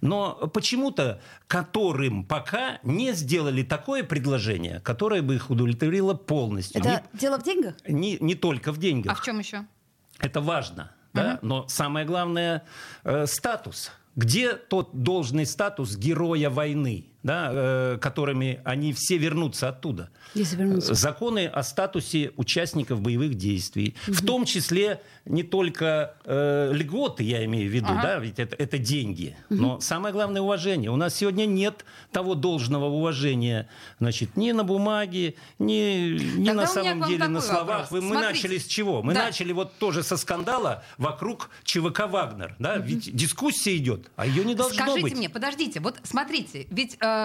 но 0.00 0.34
почему-то 0.54 1.20
которым 1.48 2.24
пока 2.24 2.78
не 2.84 3.12
сделали 3.14 3.64
такое 3.64 4.04
предложение, 4.04 4.78
которое 4.78 5.22
бы 5.22 5.34
их 5.34 5.50
удовлетворило 5.50 6.14
полностью. 6.14 6.80
Это 6.80 7.02
дело 7.14 7.38
в 7.38 7.42
деньгах? 7.42 7.74
Не, 7.88 8.12
не, 8.12 8.18
не 8.20 8.34
только 8.36 8.72
в 8.72 8.76
А 8.76 8.80
деньгах. 8.80 9.20
в 9.20 9.24
чем 9.24 9.40
еще? 9.40 9.66
Это 10.20 10.40
важно. 10.40 10.92
Да? 11.14 11.38
Но 11.42 11.66
самое 11.66 12.06
главное 12.06 12.62
э, 13.02 13.26
статус. 13.26 13.90
Где 14.18 14.54
тот 14.54 15.04
должный 15.04 15.46
статус 15.46 15.96
героя 15.96 16.50
войны, 16.50 17.06
да, 17.22 17.50
э, 17.52 17.98
которыми 18.00 18.60
они 18.64 18.92
все 18.92 19.16
вернутся 19.18 19.68
оттуда? 19.68 20.10
Если 20.34 20.56
вернуться. 20.56 20.94
Законы 20.94 21.46
о 21.46 21.62
статусе 21.62 22.32
участников 22.36 23.00
боевых 23.00 23.34
действий, 23.34 23.94
в 24.06 24.24
том 24.24 24.44
числе 24.44 25.00
не 25.24 25.42
только 25.42 26.14
э, 26.24 26.70
льготы, 26.72 27.22
я 27.24 27.44
имею 27.44 27.70
в 27.70 27.74
виду, 27.74 27.88
Ага. 27.90 28.02
да, 28.02 28.18
ведь 28.18 28.38
это, 28.38 28.54
это 28.56 28.78
деньги, 28.78 29.36
но 29.50 29.80
самое 29.80 30.12
главное 30.12 30.40
уважение. 30.42 30.90
У 30.90 30.96
нас 30.96 31.14
сегодня 31.16 31.44
нет 31.46 31.84
того 32.12 32.34
должного 32.34 32.86
уважения, 32.86 33.68
значит, 33.98 34.36
ни 34.36 34.52
на 34.52 34.64
бумаге, 34.64 35.34
ни, 35.58 36.12
ни 36.38 36.46
Тогда 36.46 36.62
на 36.62 36.66
самом 36.66 37.08
деле 37.08 37.28
на 37.28 37.40
словах. 37.40 37.90
вопрос. 37.90 37.90
Мы 37.90 38.00
Смотрите. 38.00 38.26
начали 38.26 38.58
с 38.58 38.66
чего? 38.66 39.02
Мы 39.02 39.14
Да. 39.14 39.24
начали 39.24 39.52
вот 39.52 39.74
тоже 39.78 40.02
со 40.02 40.16
скандала 40.16 40.82
вокруг 40.98 41.50
ЧВК 41.64 42.06
Вагнер, 42.08 42.54
да, 42.58 42.76
ведь 42.78 43.14
дискуссия 43.14 43.76
идет, 43.76 44.10
а 44.16 44.26
ее 44.26 44.44
не 44.44 44.54
должно 44.54 44.76
Скажите 44.76 45.02
быть. 45.02 45.16
мне, 45.16 45.28
подождите, 45.28 45.80
вот 45.80 45.98
смотрите, 46.04 46.66
ведь 46.70 46.96
э, 47.00 47.17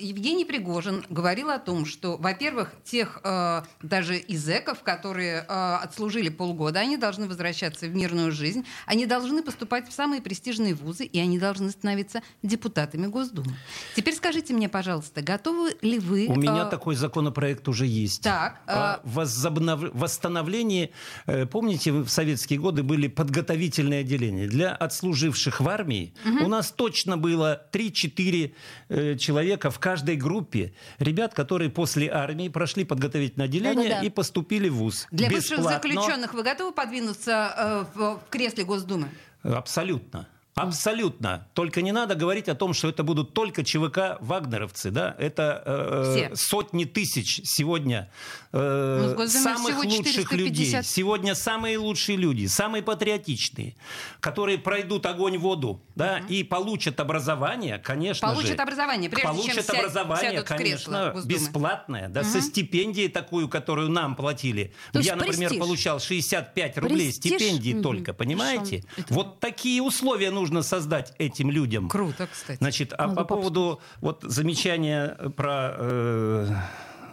Евгений 0.00 0.44
Пригожин 0.44 1.04
говорил 1.08 1.50
о 1.50 1.58
том, 1.58 1.86
что, 1.86 2.16
во-первых, 2.16 2.72
тех 2.84 3.20
э, 3.24 3.62
даже 3.82 4.22
изеков, 4.28 4.82
которые 4.82 5.44
э, 5.48 5.74
отслужили 5.82 6.28
полгода, 6.28 6.80
они 6.80 6.96
должны 6.96 7.28
возвращаться 7.28 7.86
в 7.86 7.94
мирную 7.94 8.32
жизнь, 8.32 8.64
они 8.86 9.06
должны 9.06 9.42
поступать 9.42 9.88
в 9.88 9.92
самые 9.92 10.22
престижные 10.22 10.74
вузы, 10.74 11.04
и 11.04 11.18
они 11.18 11.38
должны 11.38 11.70
становиться 11.70 12.22
депутатами 12.42 13.06
Госдумы. 13.06 13.56
Теперь 13.96 14.14
скажите 14.14 14.54
мне, 14.54 14.68
пожалуйста, 14.68 15.22
готовы 15.22 15.76
ли 15.82 15.98
вы... 15.98 16.26
У 16.28 16.36
меня 16.36 16.66
э, 16.66 16.70
такой 16.70 16.94
законопроект 16.94 17.68
уже 17.68 17.86
есть. 17.86 18.22
Так, 18.22 18.60
О 18.66 19.00
возобнов- 19.04 19.90
восстановлении, 19.92 20.92
э, 21.26 21.46
помните, 21.46 21.92
в 21.92 22.08
советские 22.08 22.58
годы 22.58 22.82
были 22.82 23.08
подготовительные 23.08 24.00
отделения. 24.00 24.46
Для 24.46 24.74
отслуживших 24.74 25.60
в 25.60 25.68
армии 25.68 26.14
у 26.24 26.48
нас 26.48 26.70
точно 26.70 27.16
было 27.16 27.62
3-4 27.72 28.54
э, 28.88 29.16
человека 29.28 29.70
в 29.70 29.78
каждой 29.78 30.16
группе. 30.16 30.72
Ребят, 30.98 31.34
которые 31.34 31.68
после 31.70 32.10
армии 32.10 32.48
прошли 32.48 32.84
подготовительное 32.84 33.46
отделение 33.46 33.88
Да-да-да. 33.88 34.06
и 34.06 34.10
поступили 34.10 34.70
в 34.70 34.76
ВУЗ. 34.76 35.06
Для 35.10 35.28
бывших 35.28 35.58
Бесплатно. 35.58 35.90
заключенных 35.90 36.32
вы 36.32 36.42
готовы 36.42 36.72
подвинуться 36.72 37.54
э, 37.56 37.84
в, 37.94 38.00
в 38.16 38.30
кресле 38.30 38.64
Госдумы? 38.64 39.08
Абсолютно. 39.42 40.26
Абсолютно. 40.62 41.46
Только 41.54 41.82
не 41.82 41.92
надо 41.92 42.14
говорить 42.14 42.48
о 42.48 42.54
том, 42.54 42.74
что 42.74 42.88
это 42.88 43.02
будут 43.02 43.32
только 43.34 43.64
ЧВК 43.64 44.18
вагнеровцы. 44.20 44.90
Да? 44.90 45.14
Это 45.18 45.62
э, 45.64 46.14
Все. 46.28 46.36
сотни 46.36 46.84
тысяч 46.84 47.40
сегодня 47.44 48.10
э, 48.52 49.14
Ну, 49.16 49.26
самых 49.28 49.76
лучших 49.84 50.06
450. 50.14 50.38
людей. 50.38 50.82
Сегодня 50.82 51.34
самые 51.34 51.78
лучшие 51.78 52.16
люди, 52.16 52.46
самые 52.46 52.82
патриотичные, 52.82 53.76
которые 54.20 54.58
пройдут 54.58 55.06
огонь, 55.06 55.38
воду 55.38 55.80
да, 55.94 56.18
и 56.28 56.42
получат 56.44 57.00
образование, 57.00 57.78
конечно 57.78 58.28
Получат 58.28 58.56
же. 58.56 58.62
образование, 58.62 59.10
прежде 59.10 59.26
чем 59.26 59.36
Получат 59.36 59.66
сядь- 59.66 59.78
образование, 59.78 60.30
сядут 60.32 60.50
в 60.50 60.56
кресло 60.56 60.92
конечно, 61.14 61.28
бесплатное, 61.28 62.08
да, 62.08 62.24
со 62.24 62.40
стипендией 62.40 63.08
такую, 63.08 63.48
которую 63.48 63.90
нам 63.90 64.16
платили. 64.16 64.72
То 64.92 65.00
Я, 65.00 65.16
например, 65.16 65.50
престиж. 65.50 65.58
получал 65.58 66.00
65 66.00 66.78
рублей 66.78 67.08
Престиж? 67.12 67.32
стипендии 67.36 67.74
Мгм. 67.74 67.82
только, 67.82 68.12
понимаете? 68.12 68.84
Шан- 68.96 69.04
Вот 69.10 69.40
такие 69.40 69.82
условия 69.82 70.30
нужно 70.48 70.62
создать 70.62 71.12
этим 71.18 71.50
людям. 71.50 71.88
Круто, 71.88 72.26
кстати. 72.26 72.58
Значит, 72.58 72.94
а 72.96 73.08
Надо 73.08 73.20
по 73.20 73.36
поводу 73.36 73.80
вот 74.00 74.22
замечания 74.22 75.08
про 75.36 75.74
э, 75.76 76.54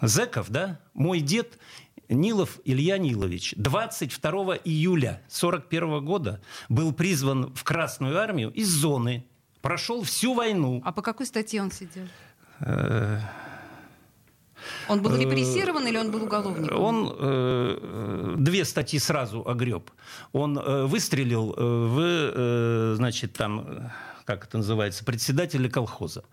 зэков, 0.02 0.50
да, 0.50 0.80
мой 0.94 1.20
дед 1.20 1.60
Нилов 2.08 2.60
Илья 2.64 2.98
Нилович 2.98 3.56
22 3.58 4.58
июля 4.64 5.22
41 5.28 6.06
года 6.06 6.42
был 6.70 6.94
призван 6.94 7.54
в 7.54 7.64
Красную 7.64 8.18
армию 8.18 8.52
из 8.52 8.70
зоны, 8.70 9.26
прошел 9.62 10.04
всю 10.04 10.34
войну. 10.34 10.82
А 10.86 10.94
по 10.94 11.02
какой 11.02 11.26
статье 11.26 11.62
он 11.62 11.72
сидел? 11.72 12.08
Э, 14.88 14.92
Он 14.92 15.02
был 15.02 15.16
репрессирован 15.16 15.88
или 15.88 15.98
он 15.98 16.12
был 16.12 16.24
уголовником? 16.24 16.80
Он 16.80 17.10
э, 17.10 17.78
э, 17.82 18.36
две 18.38 18.66
статьи 18.66 19.00
сразу 19.00 19.48
огреб. 19.48 19.92
Он 20.34 20.58
э, 20.58 20.86
выстрелил 20.86 21.54
э, 21.58 21.64
в, 21.64 22.00
э, 22.00 22.96
значит, 22.98 23.34
там, 23.34 23.66
э, 23.68 23.90
как 24.26 24.46
это 24.46 24.58
называется, 24.58 25.04
председателя 25.06 25.70
колхоза. 25.70 26.24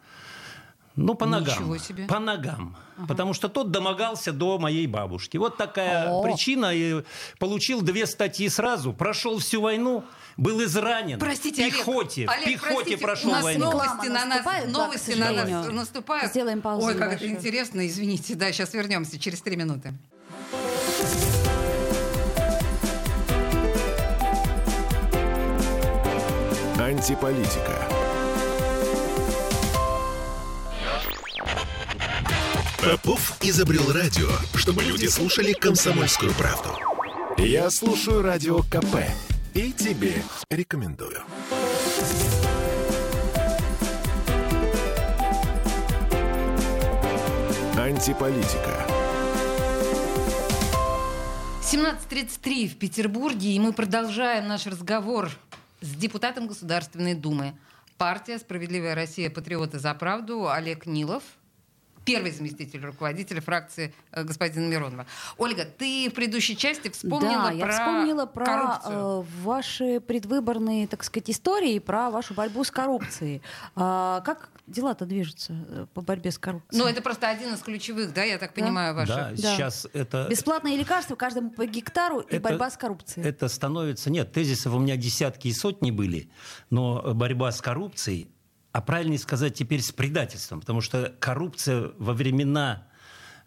Ну, 0.97 1.15
по 1.15 1.27
ногам. 1.27 1.55
Ничего 1.55 1.79
себе. 1.79 2.07
По 2.07 2.19
ногам. 2.19 2.77
Потому 3.09 3.33
что 3.33 3.49
тот 3.49 3.71
домогался 3.71 4.33
до 4.33 4.59
моей 4.59 4.87
бабушки. 4.87 5.37
Вот 5.39 5.57
такая 5.57 6.11
О. 6.11 6.23
причина. 6.23 6.73
И 6.75 7.03
получил 7.39 7.81
две 7.81 8.07
статьи 8.07 8.49
сразу. 8.49 8.93
Прошел 8.93 9.39
всю 9.39 9.63
войну. 9.63 10.05
Был 10.37 10.63
изранен. 10.65 11.19
Простите, 11.19 11.63
Олег, 11.63 11.77
пехоте. 11.77 12.27
Олег, 12.27 12.45
пехоте 12.47 12.75
простите, 12.75 12.97
прошел 12.99 13.31
у 13.31 13.33
нас 13.33 13.43
войну. 13.45 13.71
новости 13.71 14.07
на 14.09 14.25
нас, 14.25 14.45
да, 14.45 14.61
к 14.63 14.67
новости 14.67 15.11
на 15.13 15.33
нас 15.33 15.69
наступают. 15.73 16.31
Сделаем 16.31 16.63
паузу 16.63 16.87
Ой, 16.87 16.95
как 16.95 17.13
это 17.13 17.25
небольшую. 17.25 17.39
интересно, 17.39 17.87
извините. 17.87 18.35
Да, 18.35 18.51
сейчас 18.51 18.73
вернемся 18.73 19.19
через 19.19 19.43
три 19.43 19.57
минуты. 19.57 19.93
Антиполитика. 26.79 27.92
Попов 32.83 33.38
изобрел 33.40 33.92
радио, 33.92 34.29
чтобы 34.57 34.83
люди 34.83 35.07
слушали 35.07 35.53
комсомольскую 35.53 36.33
правду. 36.33 36.71
Я 37.38 37.71
слушаю 37.71 38.23
радио 38.23 38.59
КП 38.62 39.05
и 39.55 39.73
тебе 39.73 40.21
рекомендую. 40.51 41.21
Антиполитика. 47.77 48.85
17.33 51.62 52.66
в 52.66 52.77
Петербурге, 52.79 53.53
и 53.53 53.61
мы 53.61 53.73
продолжаем 53.73 54.49
наш 54.49 54.66
разговор 54.66 55.31
с 55.81 55.88
депутатом 55.95 56.49
Государственной 56.49 57.14
Думы. 57.14 57.55
Партия 57.97 58.40
«Справедливая 58.40 58.97
Россия. 58.97 59.31
Патриоты 59.31 59.79
за 59.79 59.95
правду» 59.95 60.51
Олег 60.51 60.87
Нилов. 60.87 61.23
Первый 62.05 62.31
заместитель 62.33 62.85
руководителя 62.85 63.41
фракции 63.41 63.95
э, 64.12 64.25
господина 64.25 64.67
Миронова. 64.69 65.07
Ольга, 65.38 65.65
ты 65.65 66.09
в 66.11 66.15
предыдущей 66.15 66.57
части 66.57 66.91
вспомнила 66.91 67.45
да, 67.45 67.49
про 67.51 67.55
я 67.55 67.71
вспомнила 67.71 68.27
про 68.27 68.45
коррупцию. 68.45 68.93
э, 68.95 69.25
ваши 69.43 70.01
предвыборные, 70.01 70.87
так 70.87 71.05
сказать, 71.05 71.31
истории, 71.31 71.79
про 71.79 72.11
вашу 72.11 72.35
борьбу 72.35 72.65
с 72.65 72.71
коррупцией. 72.71 73.43
А, 73.77 74.21
как 74.23 74.51
дела-то 74.67 75.07
движутся 75.07 75.53
э, 75.69 75.87
по 75.95 76.01
борьбе 76.01 76.31
с 76.31 76.38
коррупцией? 76.38 76.81
Ну, 76.81 76.87
это 76.88 77.03
просто 77.03 77.29
один 77.29 77.55
из 77.55 77.61
ключевых, 77.61 78.12
да, 78.15 78.23
я 78.25 78.38
так 78.38 78.55
понимаю, 78.55 78.95
ваших. 78.95 79.15
Да, 79.15 79.31
Да. 79.31 79.37
сейчас 79.37 79.87
это... 79.93 80.27
Бесплатные 80.31 80.77
лекарства 80.77 81.15
каждому 81.15 81.51
по 81.51 81.67
гектару 81.67 82.21
и 82.21 82.37
Это- 82.37 82.41
борьба 82.49 82.71
с 82.71 82.77
коррупцией. 82.77 83.27
Это 83.27 83.49
становится... 83.49 84.11
Нет, 84.11 84.33
тезисов 84.33 84.75
у 84.75 84.79
меня 84.79 84.97
десятки 84.97 85.49
и 85.49 85.53
сотни 85.53 85.91
были, 85.91 86.31
но 86.71 87.15
борьба 87.15 87.53
с 87.53 87.61
коррупцией, 87.61 88.29
а 88.73 88.81
правильнее 88.81 89.19
сказать 89.19 89.55
теперь 89.55 89.83
с 89.83 89.93
предательством, 89.93 90.61
потому 90.61 90.81
что 90.81 91.15
коррупция 91.21 91.91
во 91.99 92.15
времена 92.15 92.85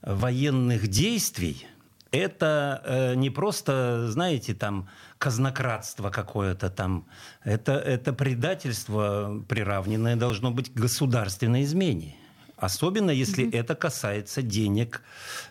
военных 0.02 0.88
действий 0.88 1.68
это 2.12 2.82
э, 2.86 3.16
не 3.16 3.30
просто, 3.30 4.10
знаете, 4.10 4.54
там 4.54 4.88
казнократство 5.18 6.10
какое-то 6.10 6.70
там, 6.70 7.08
это, 7.44 7.74
это 7.74 8.14
предательство, 8.14 9.44
приравненное 9.48 10.16
должно 10.16 10.52
быть 10.52 10.74
к 10.74 10.78
государственной 10.78 11.64
измене. 11.64 12.16
Особенно 12.58 13.12
если 13.12 13.52
это 13.52 13.76
касается 13.76 14.42
денег 14.42 15.02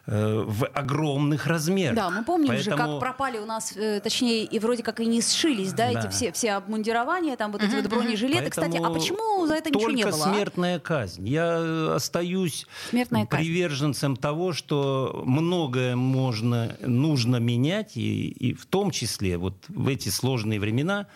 э, 0.07 0.43
в 0.47 0.65
огромных 0.67 1.47
размерах. 1.47 1.95
Да, 1.97 2.09
мы 2.11 2.25
помним 2.25 2.57
же, 2.57 2.71
Поэтому- 2.71 2.93
как 2.93 3.01
пропали 3.01 3.39
у 3.39 3.45
нас, 3.45 3.77
э, 3.77 4.01
точнее, 4.01 4.45
и 4.45 4.59
вроде 4.59 4.83
как 4.83 5.01
и 5.01 5.07
не 5.07 5.21
сшились, 5.21 5.73
да, 5.75 5.93
Да. 5.93 6.01
эти 6.01 6.09
все, 6.11 6.33
все 6.33 6.53
обмундирования, 6.53 7.37
там 7.37 7.53
вот 7.53 7.63
эти 7.63 7.75
вот 7.75 7.87
бронежилеты. 7.89 8.49
Кстати, 8.51 8.77
а 8.79 8.81
Поэтому 8.81 8.95
почему 8.95 9.47
за 9.47 9.55
это 9.55 9.69
ничего 9.71 9.91
не 9.91 10.03
только 10.03 10.17
было? 10.17 10.27
а? 10.27 10.35
смертная 10.35 10.79
казнь. 10.79 11.29
Я 11.29 11.57
э, 11.59 11.95
остаюсь 11.97 12.67
Смертная 12.91 13.27
казнь. 13.27 13.45
приверженцем 13.45 14.17
того, 14.17 14.53
что 14.55 15.23
многое 15.27 15.97
можно, 15.97 16.77
нужно 16.81 17.37
менять, 17.37 17.97
и, 17.97 18.29
и 18.29 18.55
в 18.55 18.65
том 18.67 18.91
числе 18.91 19.37
вот 19.37 19.55
в 19.69 19.89
эти 19.89 20.09
сложные 20.09 20.59
времена 20.59 21.07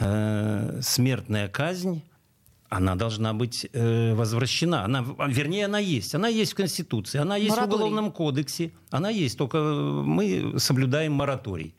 э, 0.00 0.80
смертная 0.82 1.48
казнь 1.48 2.02
она 2.72 2.94
должна 2.94 3.34
быть 3.34 3.66
э, 3.74 4.14
возвращена. 4.14 4.84
Она, 4.84 5.02
в- 5.02 5.28
вернее, 5.28 5.66
она 5.66 5.78
есть. 5.78 6.14
Она 6.14 6.28
есть 6.28 6.52
в 6.52 6.54
Конституции, 6.54 7.20
она 7.20 7.36
есть 7.36 7.50
Мораторий. 7.50 7.70
в 7.72 7.74
Уголовном 7.76 8.12
кодексе, 8.12 8.70
она 8.90 9.10
есть, 9.10 9.36
только 9.36 9.58
мы 9.58 10.54
соблюдаем 10.58 11.12
мораторий. 11.12 11.74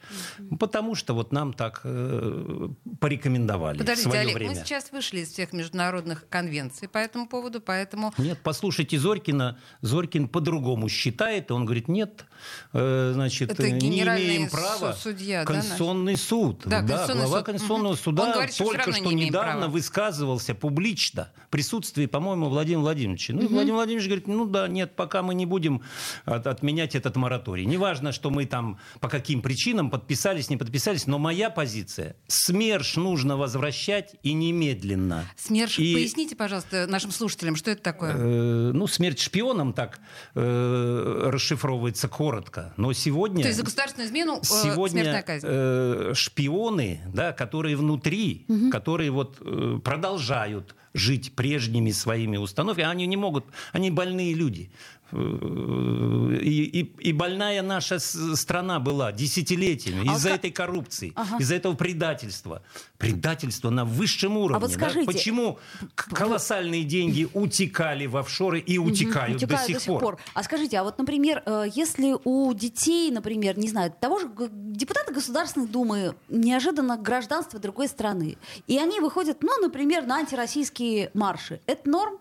Потому 0.59 0.93
что 0.95 1.15
вот 1.15 1.31
нам 1.31 1.53
так 1.53 1.81
э, 1.83 2.69
порекомендовали 2.99 3.77
в 3.77 3.79
Подождите, 3.79 4.09
свое 4.09 4.21
Олег, 4.21 4.35
время. 4.35 4.51
мы 4.51 4.55
сейчас 4.55 4.91
вышли 4.91 5.21
из 5.21 5.31
всех 5.31 5.51
международных 5.53 6.27
конвенций 6.29 6.87
по 6.87 6.99
этому 6.99 7.27
поводу, 7.27 7.59
поэтому 7.59 8.13
Нет, 8.19 8.37
послушайте 8.43 8.99
Зорькина. 8.99 9.57
Зорькин 9.81 10.27
по-другому 10.27 10.89
считает. 10.89 11.49
и 11.49 11.53
Он 11.53 11.65
говорит, 11.65 11.87
нет, 11.87 12.25
э, 12.73 13.11
значит, 13.15 13.51
Это 13.51 13.63
э, 13.63 13.71
не 13.71 14.01
имеем 14.03 14.47
права. 14.49 14.93
судья, 14.93 15.43
да, 15.43 15.53
Конституционный 15.53 16.17
суд. 16.17 16.61
Да, 16.65 16.79
Конституционный 16.81 17.21
глава 17.23 17.37
суд. 17.39 17.45
Конституционного 17.47 17.93
Мгм. 17.93 17.99
суда 18.03 18.23
Он 18.23 18.31
говорит, 18.33 18.53
что 18.53 18.65
только 18.65 18.91
что 18.91 19.01
имеем 19.01 19.17
недавно 19.17 19.51
права. 19.61 19.71
высказывался 19.71 20.53
публично 20.53 20.82
в 20.83 21.49
присутствии, 21.49 22.05
по-моему, 22.05 22.49
Владимира 22.49 22.81
Владимировича. 22.81 23.33
Ну, 23.33 23.41
и 23.41 23.47
Владимир 23.47 23.75
Владимирович 23.75 24.07
говорит, 24.07 24.27
ну 24.27 24.45
да, 24.45 24.67
нет, 24.67 24.95
пока 24.95 25.21
мы 25.21 25.33
не 25.33 25.45
будем 25.45 25.81
от- 26.25 26.47
отменять 26.47 26.95
этот 26.95 27.15
мораторий. 27.15 27.65
Неважно, 27.65 28.11
что 28.11 28.29
мы 28.29 28.45
там 28.45 28.79
по 28.99 29.07
каким 29.09 29.41
причинам 29.41 29.89
подписались, 29.89 30.49
не 30.49 30.57
подписались, 30.57 31.07
но 31.07 31.19
моя 31.19 31.49
позиция– 31.49 32.15
СМЕРШ 32.27 32.95
нужно 32.97 33.37
возвращать 33.37 34.15
и 34.23 34.33
немедленно. 34.33 35.25
СМЕРШ, 35.37 35.79
И- 35.79 35.93
поясните, 35.93 36.35
пожалуйста, 36.35 36.87
нашим 36.87 37.11
слушателям, 37.11 37.55
что 37.55 37.71
это 37.71 37.81
такое? 37.83 38.13
Э, 38.15 38.71
ну, 38.73 38.87
смерть 38.87 39.19
шпионам 39.19 39.73
так 39.73 39.99
э, 40.35 41.29
расшифровывается 41.31 42.07
коротко. 42.07 42.73
Но 42.77 42.93
сегодня... 42.93 43.41
То 43.41 43.47
есть 43.47 43.57
за 43.59 43.63
государственную 43.65 44.07
измену 44.09 44.39
э, 44.39 44.43
Сегодня 44.43 45.03
смертная 45.03 45.21
казнь. 45.21 45.45
э, 45.49 46.11
шпионы, 46.15 47.01
да, 47.13 47.31
которые 47.33 47.75
внутри, 47.75 48.45
которые 48.71 49.11
вот 49.11 49.37
э, 49.41 49.79
продолжают 49.83 50.72
жить 50.93 51.35
прежними 51.35 51.91
своими 51.91 52.37
установками, 52.37 52.87
они 52.87 53.05
не 53.07 53.17
могут, 53.17 53.45
они 53.71 53.91
больные 53.91 54.33
люди. 54.33 54.71
Э, 55.13 56.39
И, 56.43 56.63
и- 56.81 57.09
и 57.09 57.13
больная 57.13 57.61
наша 57.61 57.99
страна 57.99 58.79
была 58.79 59.11
десятилетиями 59.11 60.07
А 60.09 60.15
из-за 60.15 60.29
как- 60.29 60.39
этой 60.39 60.51
коррупции, 60.51 61.13
Ага. 61.15 61.37
из-за 61.39 61.55
этого 61.55 61.75
предательства. 61.75 62.63
Предательство 62.97 63.69
на 63.69 63.85
высшем 63.85 64.37
уровне. 64.37 64.59
вот 64.59 64.71
да. 64.71 64.75
скажите- 64.75 65.05
Почему 65.05 65.59
к- 65.95 66.09
колоссальные 66.15 66.83
деньги 66.83 67.27
утекали 67.33 68.07
в 68.07 68.17
офшоры 68.17 68.59
и 68.59 68.77
утекают, 68.77 69.37
Утекают 69.37 69.71
до 69.73 69.79
сих 69.79 69.99
пор? 69.99 70.17
А 70.33 70.43
скажите, 70.43 70.77
а 70.79 70.83
вот, 70.83 70.97
например, 70.97 71.43
э, 71.45 71.65
если 71.75 72.15
у 72.23 72.53
детей, 72.53 73.11
например, 73.11 73.57
не 73.57 73.67
знаю, 73.69 73.93
того 73.99 74.19
же 74.19 74.29
депутата 74.51 75.13
Государственной 75.13 75.67
Думы 75.67 76.15
неожиданно 76.29 76.97
гражданство 76.97 77.59
другой 77.59 77.87
страны, 77.87 78.37
и 78.67 78.77
они 78.79 78.99
выходят, 78.99 79.37
ну, 79.43 79.55
например, 79.61 80.05
на 80.05 80.17
антироссийские 80.17 81.11
марши, 81.13 81.61
это 81.67 81.89
норм? 81.89 82.17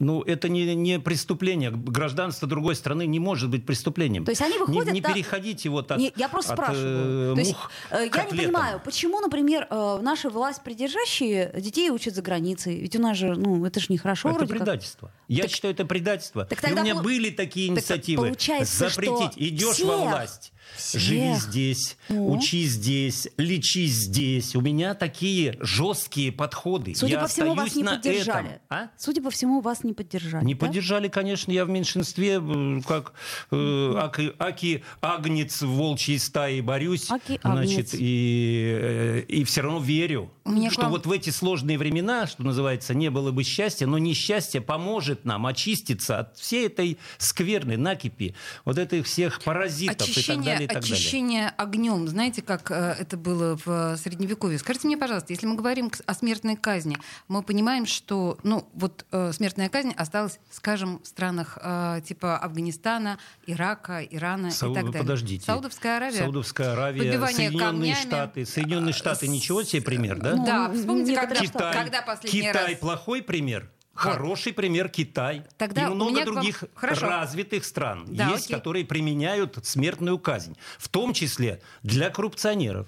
Ну, 0.00 0.22
это 0.22 0.48
не, 0.48 0.74
не 0.74 1.00
преступление. 1.00 1.70
Гражданство 1.70 2.46
другой 2.46 2.74
страны 2.76 3.06
не 3.06 3.18
может 3.18 3.50
быть 3.50 3.66
преступлением. 3.66 4.24
То 4.24 4.30
есть 4.30 4.40
они 4.42 4.52
Не- 4.54 4.58
выходят 4.60 4.92
Не, 4.94 5.00
на- 5.00 5.12
переходите 5.12 5.68
вот 5.68 5.90
от 5.90 5.98
Не, 5.98 6.12
я 6.16 6.28
просто 6.28 6.52
от, 6.52 6.58
спрашиваю. 6.58 7.32
э, 7.32 7.34
То 7.34 7.40
есть, 7.40 7.54
э, 7.90 8.08
я 8.14 8.24
не 8.24 8.30
понимаю, 8.30 8.80
почему, 8.84 9.20
например, 9.20 9.66
э, 9.70 9.98
наши 10.02 10.28
власть 10.28 10.62
придержащие 10.62 11.52
детей 11.60 11.90
учат 11.90 12.14
за 12.14 12.22
границей? 12.22 12.80
Ведь 12.80 12.94
у 12.96 13.00
нас 13.00 13.16
же, 13.16 13.34
ну, 13.36 13.64
это 13.64 13.80
же 13.80 13.86
нехорошо 13.90 14.28
Это 14.30 14.38
вроде 14.38 14.52
как. 14.54 14.58
предательство. 14.64 15.10
Я 15.28 15.42
Так- 15.42 15.50
считаю, 15.52 15.74
это 15.74 15.84
предательство. 15.84 16.44
Так 16.44 16.58
И 16.58 16.64
у 16.64 16.68
тогда 16.68 16.82
меня 16.82 16.94
пол- 16.94 17.02
были 17.02 17.30
такие 17.30 17.68
так 17.68 17.78
инициативы. 17.78 18.24
получается, 18.26 18.88
Запретить. 18.88 19.32
Идешь 19.36 19.66
во 19.66 19.72
всех- 19.74 19.86
власть. 20.10 20.52
Всех- 20.78 21.00
Живи 21.02 21.34
здесь, 21.34 21.96
О. 22.08 22.14
учи 22.32 22.64
здесь, 22.64 23.28
лечи 23.36 23.86
здесь. 23.86 24.54
У 24.56 24.60
меня 24.60 24.94
такие 24.94 25.56
жесткие 25.60 26.32
подходы. 26.32 26.94
Судя 26.94 27.14
я 27.14 27.20
по 27.20 27.26
всему, 27.28 27.54
вас 27.54 27.74
не 27.74 27.84
поддержали. 27.84 28.46
этом. 28.46 28.58
А? 28.70 28.88
Судя 28.96 29.22
по 29.22 29.30
всему, 29.30 29.60
вас 29.60 29.84
не 29.84 29.92
поддержали. 29.92 30.44
Не 30.44 30.54
да? 30.54 30.66
поддержали, 30.66 31.08
конечно, 31.08 31.50
я 31.52 31.64
в 31.64 31.68
меньшинстве, 31.68 32.40
э, 32.42 32.80
как 32.86 33.12
э, 33.50 33.94
аки, 33.96 34.32
аки 34.38 34.82
агнец 35.00 35.62
в 35.62 35.68
волчьей 35.68 36.18
стае 36.18 36.62
борюсь, 36.62 37.10
Аки 37.10 37.38
значит, 37.42 37.78
агнец. 37.78 37.94
и, 37.98 38.78
э, 38.80 39.20
и 39.28 39.44
все 39.44 39.62
равно 39.62 39.80
верю, 39.80 40.30
к 40.44 40.70
что 40.72 40.82
вам- 40.82 40.90
вот 40.92 41.06
в 41.06 41.12
эти 41.12 41.30
сложные 41.30 41.78
времена, 41.78 42.26
что 42.26 42.42
называется, 42.42 42.94
не 42.94 43.10
было 43.10 43.30
бы 43.30 43.44
счастья, 43.44 43.86
но 43.86 43.98
несчастье 43.98 44.60
поможет 44.60 45.24
нам 45.24 45.46
очиститься 45.46 46.20
от 46.20 46.36
всей 46.38 46.66
этой 46.66 46.98
скверной 47.18 47.76
накипи, 47.76 48.34
вот 48.64 48.78
этих 48.78 49.06
всех 49.06 49.42
паразитов 49.42 49.94
и 49.96 49.98
так 49.98 50.08
Очищение, 50.08 50.44
далее, 50.54 50.67
и 50.70 50.74
так 50.74 50.82
далее. 50.82 50.94
очищение 50.94 51.48
огнем, 51.56 52.08
знаете, 52.08 52.42
как 52.42 52.70
э, 52.70 52.96
это 52.98 53.16
было 53.16 53.56
в 53.56 53.66
э, 53.66 53.96
Средневековье? 53.96 54.58
Скажите 54.58 54.86
мне, 54.86 54.96
пожалуйста, 54.96 55.32
если 55.32 55.46
мы 55.46 55.56
говорим 55.56 55.90
о 56.06 56.14
смертной 56.14 56.56
казни, 56.56 56.96
мы 57.28 57.42
понимаем, 57.42 57.86
что, 57.86 58.38
ну, 58.42 58.68
вот 58.74 59.04
э, 59.12 59.32
смертная 59.32 59.68
казнь 59.68 59.92
осталась, 59.96 60.38
скажем, 60.50 61.00
в 61.02 61.06
странах 61.06 61.58
э, 61.62 62.00
типа 62.06 62.38
Афганистана, 62.38 63.18
Ирака, 63.46 64.02
Ирана 64.04 64.50
Сау- 64.50 64.72
и 64.72 64.74
так 64.74 64.84
далее. 64.86 65.00
Подождите. 65.00 65.44
Саудовская 65.44 65.96
Аравия. 65.96 66.18
Саудовская 66.18 66.72
Аравия, 66.72 67.00
Побивание 67.00 67.36
Соединенные 67.50 67.66
камнями. 67.94 67.94
Штаты. 67.94 68.46
Соединенные 68.46 68.92
Штаты 68.92 69.28
ничего 69.28 69.62
себе 69.62 69.82
пример, 69.82 70.18
да? 70.20 70.36
Ну, 70.36 70.44
Да, 70.46 70.72
вспомните, 70.72 71.12
некоторые 71.12 71.48
когда, 71.48 71.58
штаты. 71.58 71.78
когда 71.78 72.02
последний 72.02 72.40
Китай 72.40 72.70
раз... 72.72 72.78
плохой 72.80 73.22
пример. 73.22 73.70
Хороший 73.98 74.52
пример 74.52 74.88
Китай. 74.88 75.44
Тогда 75.56 75.82
и 75.82 75.90
много 75.90 76.14
вам- 76.14 76.24
других 76.24 76.64
Хорошо. 76.74 77.06
развитых 77.06 77.64
стран 77.64 78.04
Да, 78.08 78.30
есть, 78.30 78.44
окей. 78.46 78.56
которые 78.56 78.84
применяют 78.84 79.58
смертную 79.64 80.18
казнь. 80.18 80.56
В 80.78 80.88
том 80.88 81.12
числе 81.12 81.60
для 81.82 82.10
коррупционеров. 82.10 82.86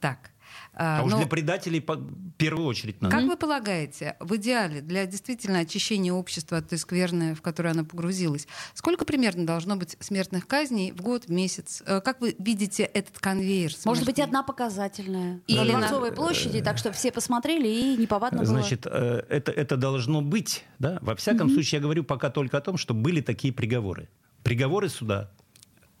Так. 0.00 0.30
А, 0.74 1.00
а, 1.00 1.02
уж 1.04 1.12
ну, 1.12 1.18
для 1.18 1.26
предателей 1.26 1.80
по- 1.80 1.96
в 1.96 2.32
первую 2.38 2.66
очередь 2.66 3.02
надо. 3.02 3.14
Как 3.14 3.26
вы 3.26 3.36
полагаете, 3.36 4.16
в 4.20 4.34
идеале 4.36 4.80
для 4.80 5.04
действительно 5.04 5.58
очищения 5.58 6.12
общества 6.12 6.58
от 6.58 6.70
той 6.70 6.78
скверны, 6.78 7.34
в 7.34 7.42
которое 7.42 7.70
оно 7.70 7.84
погрузилось, 7.84 8.48
сколько 8.72 9.04
примерно 9.04 9.44
должно 9.44 9.76
быть 9.76 9.96
смертных 10.00 10.46
казней 10.46 10.92
в 10.92 11.02
год, 11.02 11.26
в 11.26 11.30
месяц? 11.30 11.82
Э, 11.84 12.00
Как 12.00 12.22
вы 12.22 12.34
видите 12.38 12.84
этот 12.84 13.18
конвейер? 13.18 13.72
Может 13.84 14.06
быть, 14.06 14.16
смертный? 14.16 14.24
одна 14.24 14.42
показательная. 14.42 15.40
Или 15.46 15.72
на 15.72 15.78
Дворцовой 15.80 16.12
площади, 16.12 16.62
так 16.62 16.78
что 16.78 16.90
все 16.92 17.12
посмотрели 17.12 17.68
и 17.68 17.96
неповадно 17.98 18.38
было. 18.38 18.46
Значит, 18.46 18.86
э, 18.86 19.24
это, 19.28 19.52
это 19.52 19.76
должно 19.76 20.22
быть. 20.22 20.64
Да? 20.78 20.98
Во 21.02 21.14
всяком 21.16 21.50
случае, 21.50 21.78
я 21.78 21.82
говорю 21.82 22.02
пока 22.02 22.30
только 22.30 22.56
о 22.56 22.60
том, 22.62 22.78
что 22.78 22.94
были 22.94 23.20
такие 23.20 23.52
приговоры. 23.52 24.08
Приговоры 24.42 24.88
суда. 24.88 25.30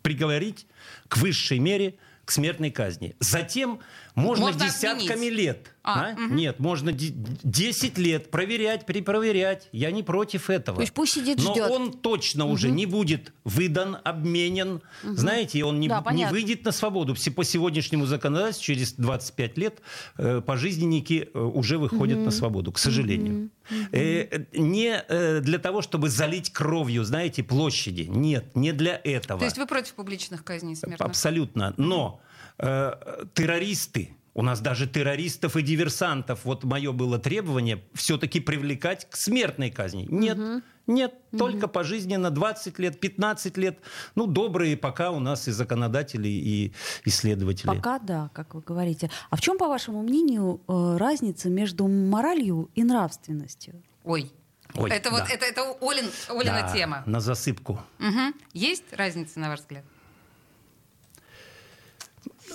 Приговорить 0.00 0.66
к 1.08 1.18
высшей 1.18 1.58
мере 1.58 1.96
к 2.32 2.34
смертной 2.34 2.70
казни. 2.70 3.14
Затем 3.20 3.80
можно, 4.14 4.46
Можно 4.46 4.64
десятками 4.66 5.10
отменить. 5.12 5.32
лет. 5.38 5.74
А, 5.84 6.10
а? 6.10 6.14
Нет, 6.14 6.60
можно 6.60 6.92
де- 6.92 7.12
10 7.14 7.98
лет 7.98 8.30
проверять, 8.30 8.86
перепроверять. 8.86 9.68
Я 9.72 9.90
не 9.90 10.02
против 10.02 10.48
этого. 10.48 10.76
То 10.76 10.82
есть 10.82 10.94
пусть 10.94 11.12
сидит, 11.14 11.38
Но 11.42 11.52
ждет. 11.52 11.70
он 11.70 11.92
точно 11.92 12.46
уже 12.46 12.70
не 12.70 12.86
будет 12.86 13.32
выдан, 13.44 13.98
обменен. 14.04 14.80
Знаете, 15.02 15.58
и 15.58 15.62
он 15.62 15.78
не, 15.80 15.88
Да, 15.88 16.02
не 16.12 16.26
выйдет 16.26 16.64
на 16.64 16.72
свободу. 16.72 17.14
По 17.36 17.44
сегодняшнему 17.44 18.06
законодательству 18.06 18.64
через 18.64 18.92
25 18.94 19.58
лет 19.58 19.80
э, 20.16 20.40
пожизненники 20.40 21.28
э, 21.34 21.38
уже 21.38 21.76
выходят 21.78 22.18
на 22.18 22.30
свободу, 22.30 22.72
к 22.72 22.78
сожалению. 22.78 23.50
Э, 23.92 24.44
не 24.52 25.02
э, 25.08 25.40
для 25.40 25.58
того, 25.58 25.82
чтобы 25.82 26.08
залить 26.08 26.50
кровью, 26.50 27.04
знаете, 27.04 27.42
площади. 27.42 28.02
Нет, 28.02 28.54
не 28.56 28.72
для 28.72 29.00
этого. 29.04 29.38
То 29.40 29.44
есть 29.46 29.58
вы 29.58 29.66
против 29.66 29.94
публичных 29.94 30.44
казней 30.44 30.76
смертных? 30.76 31.06
Абсолютно. 31.06 31.74
Но 31.76 32.20
э, 32.62 33.24
террористы, 33.34 34.16
у 34.34 34.42
нас 34.42 34.60
даже 34.60 34.86
террористов 34.86 35.56
и 35.56 35.62
диверсантов, 35.62 36.44
вот 36.44 36.64
мое 36.64 36.92
было 36.92 37.18
требование, 37.18 37.82
все-таки 37.92 38.40
привлекать 38.40 39.08
к 39.10 39.16
смертной 39.16 39.70
казни. 39.70 40.06
Нет, 40.08 40.38
угу. 40.38 40.62
нет, 40.86 41.14
угу. 41.30 41.38
только 41.38 41.68
пожизненно 41.68 42.30
20 42.30 42.78
лет, 42.78 42.98
15 42.98 43.56
лет. 43.58 43.78
Ну, 44.14 44.26
добрые 44.26 44.76
пока 44.76 45.10
у 45.10 45.20
нас 45.20 45.48
и 45.48 45.52
законодатели, 45.52 46.28
и 46.28 46.72
исследователи. 47.04 47.66
Пока 47.66 47.98
да, 47.98 48.30
как 48.32 48.54
вы 48.54 48.62
говорите. 48.62 49.10
А 49.28 49.36
в 49.36 49.40
чем, 49.42 49.58
по 49.58 49.68
вашему 49.68 50.02
мнению, 50.02 50.62
э, 50.66 50.96
разница 50.96 51.50
между 51.50 51.86
моралью 51.86 52.70
и 52.74 52.84
нравственностью? 52.84 53.82
Ой, 54.04 54.32
Ой, 54.74 54.90
это 54.90 55.10
да. 55.10 55.18
вот 55.18 55.30
это, 55.30 55.44
это 55.44 55.62
Олин, 55.82 56.06
Олина 56.28 56.62
да, 56.62 56.72
тема. 56.72 57.02
На 57.04 57.20
засыпку. 57.20 57.80
Угу. 57.98 58.34
Есть 58.54 58.84
разница, 58.92 59.38
на 59.40 59.50
ваш 59.50 59.60
взгляд? 59.60 59.84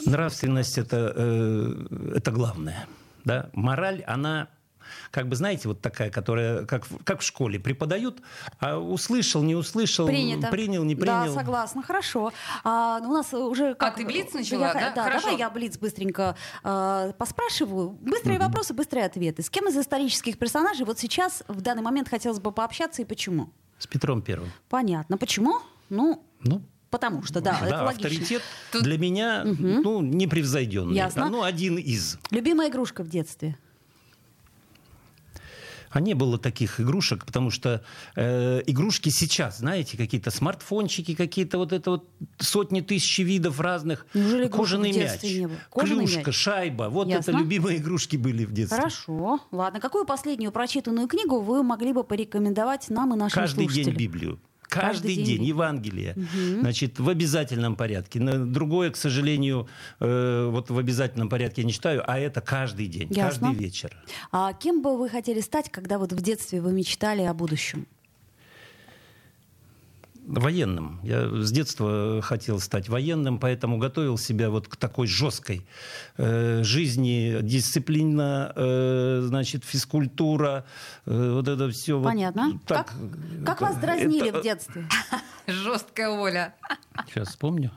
Нравственность 0.05 0.77
это, 0.77 1.13
э, 1.15 2.13
это 2.15 2.31
главное. 2.31 2.88
Да? 3.25 3.49
Мораль, 3.53 4.03
она 4.07 4.49
как 5.12 5.27
бы, 5.27 5.36
знаете, 5.36 5.67
вот 5.67 5.81
такая, 5.81 6.10
которая, 6.10 6.65
как, 6.65 6.86
как 7.03 7.21
в 7.21 7.23
школе, 7.23 7.60
преподают, 7.60 8.21
а 8.60 8.77
услышал, 8.77 9.43
не 9.43 9.55
услышал, 9.55 10.07
Принято. 10.07 10.49
принял, 10.49 10.83
не 10.83 10.95
принял. 10.95 11.25
Да, 11.25 11.33
согласна, 11.33 11.83
хорошо. 11.83 12.31
А, 12.63 12.99
ну, 12.99 13.10
у 13.10 13.13
нас 13.13 13.33
уже... 13.33 13.75
Как... 13.75 13.93
А 13.93 13.95
ты 13.97 14.05
Блиц 14.05 14.33
начала, 14.33 14.67
я, 14.67 14.73
да? 14.73 14.91
Да, 14.95 15.03
хорошо. 15.03 15.25
давай 15.25 15.39
я 15.39 15.49
Блиц 15.49 15.77
быстренько 15.77 16.36
э, 16.63 17.13
поспрашиваю. 17.17 17.89
Быстрые 17.89 18.38
mm-hmm. 18.38 18.43
вопросы, 18.43 18.73
быстрые 18.73 19.05
ответы. 19.05 19.43
С 19.43 19.49
кем 19.49 19.67
из 19.67 19.77
исторических 19.77 20.38
персонажей 20.38 20.86
вот 20.86 20.99
сейчас, 20.99 21.43
в 21.47 21.62
данный 21.62 21.83
момент, 21.83 22.10
хотелось 22.10 22.39
бы 22.39 22.51
пообщаться 22.51 23.01
и 23.01 23.05
почему? 23.05 23.49
С 23.77 23.88
Петром 23.88 24.21
Первым. 24.21 24.51
Понятно. 24.69 25.17
Почему? 25.17 25.60
Ну, 25.89 26.23
ну 26.41 26.62
Потому 26.97 27.23
что, 27.23 27.41
да, 27.41 27.60
да 27.62 27.67
это 27.67 27.89
авторитет 27.89 28.41
Тут... 28.71 28.81
для 28.81 28.97
меня 28.97 29.43
угу. 29.45 29.55
ну, 29.62 30.01
непревзойденный. 30.01 30.95
Ясно. 30.95 31.29
Ну, 31.29 31.43
один 31.43 31.77
из. 31.77 32.17
Любимая 32.31 32.69
игрушка 32.69 33.03
в 33.03 33.10
детстве? 33.10 33.55
А 35.91 35.99
не 35.99 36.15
было 36.15 36.38
таких 36.38 36.79
игрушек, 36.79 37.25
потому 37.25 37.49
что 37.49 37.83
э, 38.15 38.62
игрушки 38.65 39.10
сейчас, 39.10 39.60
знаете, 39.60 39.95
какие-то 39.95 40.31
смартфончики, 40.31 41.15
какие-то 41.15 41.57
вот 41.57 41.71
это 41.71 41.91
вот 41.91 42.10
сотни 42.39 42.81
тысяч 42.81 43.19
видов 43.19 43.60
разных. 43.60 44.05
Неужели 44.13 44.47
Кожаный 44.47 44.91
мяч? 44.91 45.21
Кожаный 45.69 46.05
клюшка, 46.05 46.27
мяч? 46.27 46.36
шайба. 46.36 46.89
Вот 46.89 47.07
Ясно. 47.07 47.31
это 47.31 47.39
любимые 47.39 47.77
игрушки 47.77 48.17
были 48.17 48.43
в 48.43 48.51
детстве. 48.51 48.77
Хорошо. 48.77 49.39
Ладно. 49.51 49.79
Какую 49.79 50.05
последнюю 50.05 50.51
прочитанную 50.51 51.07
книгу 51.07 51.39
вы 51.39 51.63
могли 51.63 51.93
бы 51.93 52.03
порекомендовать 52.03 52.89
нам 52.89 53.13
и 53.13 53.17
нашим 53.17 53.41
Каждый 53.41 53.65
слушателям? 53.65 53.95
день 53.95 53.97
Библию. 53.97 54.39
Каждый, 54.69 54.91
Каждый 54.91 55.15
день, 55.15 55.25
день, 55.25 55.43
Евангелие. 55.45 56.13
Угу. 56.15 56.62
Значит, 56.62 56.99
в 56.99 57.10
обязательном 57.10 57.75
порядке. 57.75 58.19
Другое, 58.19 58.91
к 58.91 58.97
сожалению, 58.97 59.67
э, 59.99 60.49
вот 60.51 60.69
в 60.69 60.77
обязательном 60.77 61.30
порядке 61.30 61.62
я 61.62 61.65
не 61.67 61.73
читаю, 61.73 62.03
а 62.06 62.19
это 62.19 62.41
каждый 62.41 62.88
день, 62.88 63.08
Ясно. 63.10 63.47
каждый 63.47 63.63
вечер. 63.63 63.95
А 64.32 64.53
кем 64.53 64.82
бы 64.82 64.97
вы 64.97 65.10
хотели 65.10 65.39
стать, 65.39 65.71
когда 65.71 65.97
вот 65.97 66.12
в 66.12 66.21
детстве 66.21 66.62
вы 66.62 66.73
мечтали 66.73 67.21
о 67.21 67.34
будущем? 67.34 67.88
Военным. 70.28 71.00
Я 71.04 71.30
с 71.42 71.52
детства 71.52 72.22
хотел 72.22 72.60
стать 72.60 72.90
военным, 72.90 73.40
поэтому 73.40 73.78
готовил 73.78 74.18
себя 74.18 74.50
вот 74.50 74.68
к 74.68 74.76
такой 74.76 75.08
жесткой 75.08 75.66
э, 76.18 76.63
жизни, 76.63 77.40
дисциплина, 77.42 78.52
э, 78.56 79.22
значит, 79.24 79.63
физкультура, 79.63 80.66
э, 81.06 81.32
вот 81.34 81.48
это 81.48 81.70
все. 81.70 82.02
Понятно. 82.02 82.52
Вот, 82.54 82.63
так, 82.66 82.88
как, 82.88 83.46
как 83.46 83.62
вас 83.62 83.78
дразнили 83.78 84.30
это... 84.30 84.40
в 84.40 84.44
детстве? 84.44 84.88
Жесткая 85.48 86.10
Оля. 86.10 86.54
Сейчас 87.08 87.30
вспомню. 87.30 87.72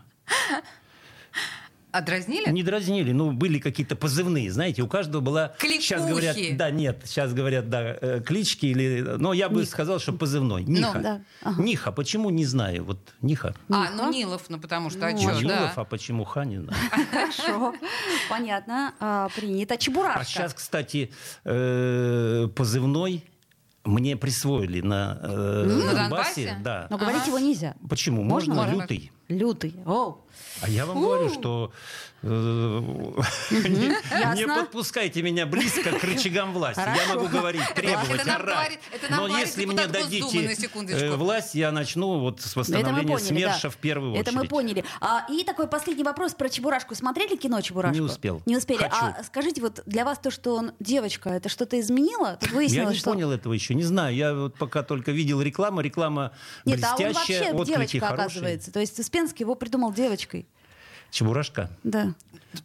А 1.92 2.00
дразнили? 2.02 2.50
Не 2.50 2.62
дразнили, 2.62 3.12
ну, 3.12 3.32
были 3.32 3.58
какие-то 3.58 3.96
позывные, 3.96 4.50
знаете, 4.50 4.82
у 4.82 4.86
каждого 4.86 5.20
была... 5.20 5.48
Кликухи. 5.58 5.80
Сейчас 5.86 6.06
говорят, 6.06 6.36
да, 6.56 6.70
нет, 6.70 7.02
сейчас 7.04 7.32
говорят, 7.32 7.68
да, 7.68 7.96
э, 8.00 8.20
клички 8.24 8.66
или... 8.66 9.00
Но 9.18 9.32
я 9.32 9.48
бы 9.48 9.60
Ник. 9.60 9.68
сказал, 9.68 9.98
что 9.98 10.12
позывной. 10.12 10.62
Ниха. 10.64 10.92
Ну, 10.94 11.02
да. 11.02 11.20
ага. 11.42 11.62
Ниха, 11.62 11.92
почему, 11.92 12.30
не 12.30 12.44
знаю, 12.44 12.84
вот 12.84 12.98
Ниха. 13.22 13.54
А, 13.68 13.90
ну 13.90 14.10
Нилов, 14.12 14.42
ну 14.48 14.58
потому 14.60 14.90
что, 14.90 15.06
а 15.06 15.12
Ну, 15.12 15.18
чё, 15.18 15.40
Нилов, 15.40 15.42
да. 15.44 15.72
а 15.76 15.84
почему 15.84 16.24
Ха, 16.24 16.44
не 16.44 16.58
знаю. 16.58 16.78
Хорошо. 17.10 17.74
Понятно. 18.28 18.94
А, 19.00 19.28
принято. 19.34 19.76
Чебурашка. 19.76 20.20
А 20.20 20.24
сейчас, 20.24 20.54
кстати, 20.54 21.10
э, 21.44 22.48
позывной 22.54 23.24
мне 23.84 24.16
присвоили 24.16 24.80
на, 24.80 25.18
э, 25.22 25.26
На 25.66 25.92
Донбассе. 25.94 25.94
Донбассе? 25.94 26.56
Да. 26.62 26.86
Но 26.90 26.98
говорить 26.98 27.22
Ага. 27.22 27.28
его 27.28 27.38
нельзя. 27.38 27.74
Почему? 27.88 28.22
Можно? 28.22 28.54
Можно, 28.54 28.72
лютый. 28.80 29.12
Лютый. 29.28 29.74
О. 29.86 30.18
А 30.62 30.68
я 30.68 30.86
вам 30.86 31.00
говорю, 31.00 31.30
что 31.32 31.72
не 32.22 33.94
Ясно. 34.10 34.62
подпускайте 34.62 35.22
меня 35.22 35.46
близко 35.46 35.90
к 35.90 36.04
рычагам 36.04 36.52
власти. 36.52 36.80
Я 36.80 37.14
могу 37.14 37.28
говорить, 37.28 37.62
требовать, 37.74 38.28
орать. 38.28 38.78
Но 39.08 39.26
если 39.26 39.64
мне 39.64 39.86
дадите 39.86 40.54
э, 40.90 41.16
власть, 41.16 41.54
я 41.54 41.72
начну 41.72 42.18
вот 42.18 42.42
с 42.42 42.54
восстановления 42.56 43.18
СМЕРШа 43.18 43.70
в 43.70 43.76
первую 43.76 44.12
очередь. 44.12 44.28
Это 44.28 44.36
мы 44.36 44.46
поняли. 44.46 44.84
А, 45.00 45.24
и 45.30 45.44
такой 45.44 45.66
последний 45.66 46.04
вопрос 46.04 46.34
про 46.34 46.50
Чебурашку. 46.50 46.94
Смотрели 46.94 47.36
кино 47.36 47.62
Чебурашку? 47.62 47.94
Не 47.94 48.02
успел. 48.02 48.42
Не 48.44 48.58
успели. 48.58 48.82
А 48.90 49.22
скажите, 49.22 49.62
вот 49.62 49.82
для 49.86 50.04
вас 50.04 50.18
то, 50.18 50.30
что 50.30 50.56
он 50.56 50.72
девочка, 50.78 51.30
это 51.30 51.48
что-то 51.48 51.80
изменило? 51.80 52.38
Я 52.52 52.84
не 52.84 53.00
понял 53.00 53.30
этого 53.32 53.54
еще, 53.54 53.74
не 53.74 53.84
знаю. 53.84 54.14
Я 54.14 54.34
вот 54.34 54.56
пока 54.56 54.82
только 54.82 55.10
видел 55.10 55.40
рекламу, 55.40 55.80
реклама 55.80 56.32
Нет, 56.66 56.84
а 56.84 56.96
он 56.96 56.96
блестящая, 56.96 57.54
вообще 57.54 57.72
девочка, 57.72 58.08
оказывается. 58.08 58.70
То 58.72 58.80
есть 58.80 58.98
Успенский 58.98 59.44
его 59.44 59.54
придумал 59.54 59.92
девочкой. 59.92 60.46
Чебурашка? 61.10 61.70
Да. 61.84 62.14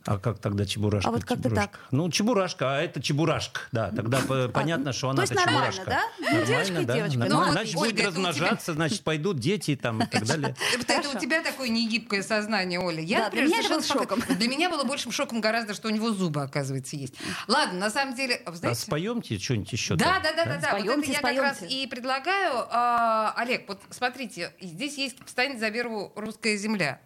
А 0.05 0.17
как 0.17 0.39
тогда 0.39 0.65
Чебурашка? 0.65 1.07
А 1.09 1.11
вот 1.11 1.23
как-то 1.25 1.43
Чебурашка? 1.43 1.71
так. 1.73 1.79
Ну, 1.91 2.09
Чебурашка, 2.09 2.75
а 2.77 2.81
это 2.81 2.99
Чебурашка. 3.03 3.61
Да, 3.71 3.91
тогда 3.91 4.19
по- 4.19 4.47
понятно, 4.49 4.93
что 4.93 5.01
то 5.01 5.09
она 5.11 5.21
есть 5.23 5.33
это 5.33 5.45
нормально, 5.45 5.71
Чебурашка. 5.71 5.91
да? 6.19 6.31
Ну, 6.31 6.45
девочка 6.45 6.81
и 6.81 6.85
да, 6.85 6.95
девочка. 6.95 7.19
нормально. 7.19 7.45
Ну, 7.45 7.51
значит, 7.51 7.75
Ольга, 7.75 7.93
будет 7.95 8.05
размножаться, 8.07 8.73
значит, 8.73 9.03
пойдут 9.03 9.37
дети 9.37 9.71
и 9.71 9.75
там 9.75 10.01
и 10.01 10.07
так 10.07 10.25
далее. 10.25 10.55
Это, 10.87 11.09
у 11.09 11.19
тебя 11.19 11.43
такое 11.43 11.69
негибкое 11.69 12.23
сознание, 12.23 12.79
Оля. 12.79 12.99
Я, 13.01 13.29
для 13.29 13.43
меня 13.43 13.59
это 13.59 13.67
совершенно 13.79 13.99
был 14.05 14.17
спокойно- 14.17 14.35
Для 14.37 14.47
меня 14.47 14.69
было 14.71 14.83
большим 14.85 15.11
шоком 15.11 15.39
гораздо, 15.39 15.75
что 15.75 15.87
у 15.87 15.91
него 15.91 16.11
зубы, 16.11 16.41
оказывается, 16.41 16.95
есть. 16.95 17.13
Ладно, 17.47 17.79
на 17.79 17.91
самом 17.91 18.15
деле, 18.15 18.41
А 18.63 18.73
споемте 18.73 19.37
что-нибудь 19.37 19.71
еще? 19.71 19.95
Да, 19.95 20.19
да, 20.19 20.33
да, 20.33 20.45
да, 20.45 20.57
да. 20.57 20.71
Вот 20.71 20.81
Споемте, 20.81 21.11
это 21.13 21.27
я 21.27 21.33
как 21.35 21.43
раз 21.43 21.57
споемте. 21.57 21.83
и 21.83 21.87
предлагаю. 21.87 22.65
А, 22.71 23.33
Олег, 23.37 23.67
вот 23.67 23.79
смотрите, 23.91 24.51
здесь 24.59 24.97
есть 24.97 25.17
«Встань 25.27 25.59
за 25.59 25.69
веру 25.69 26.11
русская 26.15 26.57
земля». 26.57 26.99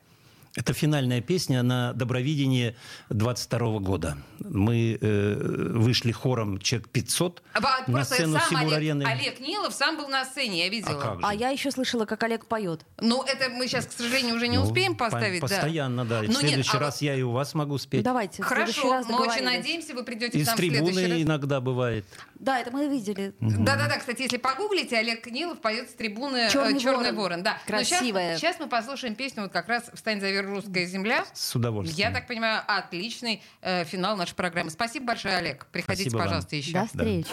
Это 0.59 0.73
финальная 0.73 1.21
песня 1.21 1.63
на 1.63 1.93
Добровидении 1.93 2.75
22 3.11 3.79
года. 3.79 4.17
Мы 4.39 4.97
э, 4.99 5.33
вышли 5.73 6.11
хором 6.11 6.59
«Человек 6.59 6.89
500» 6.91 7.37
А, 7.53 7.89
на 7.89 8.03
сцену 8.03 8.37
сам 8.49 8.57
Олег. 8.67 9.07
Олег 9.07 9.39
Нилов 9.39 9.73
сам 9.73 9.95
был 9.95 10.09
на 10.09 10.25
сцене, 10.25 10.65
я 10.65 10.67
видела. 10.69 10.91
А 10.91 11.01
как 11.01 11.19
же? 11.21 11.25
А 11.25 11.33
я 11.33 11.49
еще 11.51 11.71
слышала, 11.71 12.03
как 12.03 12.21
Олег 12.23 12.45
поет. 12.45 12.81
Ну, 12.99 13.23
это 13.23 13.49
мы 13.49 13.67
сейчас, 13.69 13.85
к 13.85 13.93
сожалению, 13.93 14.35
уже 14.35 14.49
не 14.49 14.57
Ну, 14.57 14.63
успеем 14.65 14.95
по- 14.97 15.05
поставить. 15.09 15.39
да. 15.39 15.47
Постоянно, 15.47 16.03
да. 16.03 16.25
И 16.25 16.27
Ну, 16.27 16.33
в 16.33 16.41
нет, 16.41 16.49
следующий 16.49 16.75
а 16.75 16.79
раз 16.81 17.01
я 17.01 17.15
и 17.15 17.21
у 17.21 17.31
вас 17.31 17.53
могу 17.53 17.77
спеть. 17.77 18.03
Давайте. 18.03 18.43
Хорошо, 18.43 18.91
раз 18.91 19.07
мы 19.07 19.17
очень 19.25 19.45
надеемся, 19.45 19.93
вы 19.93 20.03
придете 20.03 20.37
И 20.39 20.41
к 20.41 20.43
с 20.43 20.47
нам 20.47 20.55
в 20.57 20.59
следующий 20.59 20.85
трибуны 20.93 21.13
раз. 21.13 21.21
иногда 21.21 21.61
бывает. 21.61 22.05
Да, 22.35 22.59
это 22.59 22.71
мы 22.71 22.89
видели. 22.89 23.33
Да-да-да, 23.39 23.97
кстати, 23.97 24.23
если 24.23 24.37
погуглите, 24.37 24.97
Олег 24.97 25.25
Нилов 25.27 25.61
поет 25.61 25.89
с 25.89 25.93
трибуны 25.93 26.49
«Черный 26.51 26.79
«Черный, 26.81 27.11
ворон». 27.11 27.15
ворон». 27.15 27.43
Да. 27.43 27.53
Но 27.67 27.77
Красивая. 27.77 28.37
Сейчас, 28.37 28.59
мы 28.59 28.67
послушаем 28.67 29.15
песню 29.15 29.43
вот 29.43 29.53
как 29.53 29.69
раз 29.69 29.89
«Встань 29.93 30.19
за 30.19 30.29
веру 30.29 30.48
русская 30.49 30.85
земля». 30.85 31.25
С 31.33 31.55
удовольствием. 31.55 32.09
Я 32.09 32.13
так 32.13 32.27
понимаю, 32.27 32.61
отличный 32.67 33.41
э, 33.61 33.83
финал 33.85 34.17
нашей 34.17 34.35
программы. 34.35 34.69
Спасибо 34.71 35.07
большое, 35.07 35.37
Олег. 35.37 35.65
Приходите, 35.71 36.09
Спасибо 36.09 36.17
вам. 36.17 36.27
пожалуйста, 36.27 36.55
еще. 36.55 36.73
До 36.73 36.85
встречи. 36.85 37.29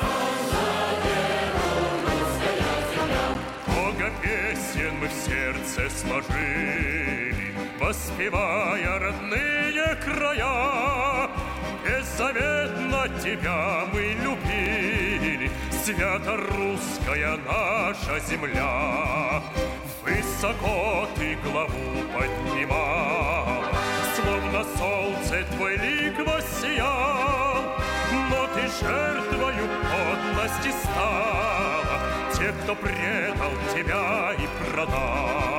Много 3.66 4.10
песен 4.22 4.94
мы 5.00 5.08
в 5.08 5.12
сердце 5.12 5.90
сложили, 5.96 7.54
Воспевая 7.80 8.98
родные 8.98 9.96
края. 10.04 11.30
Беззаветно 11.84 13.08
тебя 13.22 13.84
мы 13.92 14.16
любили, 14.22 15.50
Свято 15.84 16.36
русская 16.36 17.36
наша 17.46 18.18
земля. 18.28 19.42
Высоко 20.06 21.08
ты 21.16 21.36
главу 21.42 21.68
поднимал, 22.14 23.64
Словно 24.14 24.64
солнце 24.78 25.44
твой 25.56 25.76
лик 25.78 26.16
воссиял, 26.18 27.76
но 28.30 28.46
ты 28.54 28.68
жертвою 28.68 29.68
подлости 29.82 30.72
стала 30.84 32.00
Тех, 32.38 32.54
кто 32.62 32.76
предал 32.76 33.50
тебя 33.74 34.32
и 34.38 34.70
продал 34.70 35.55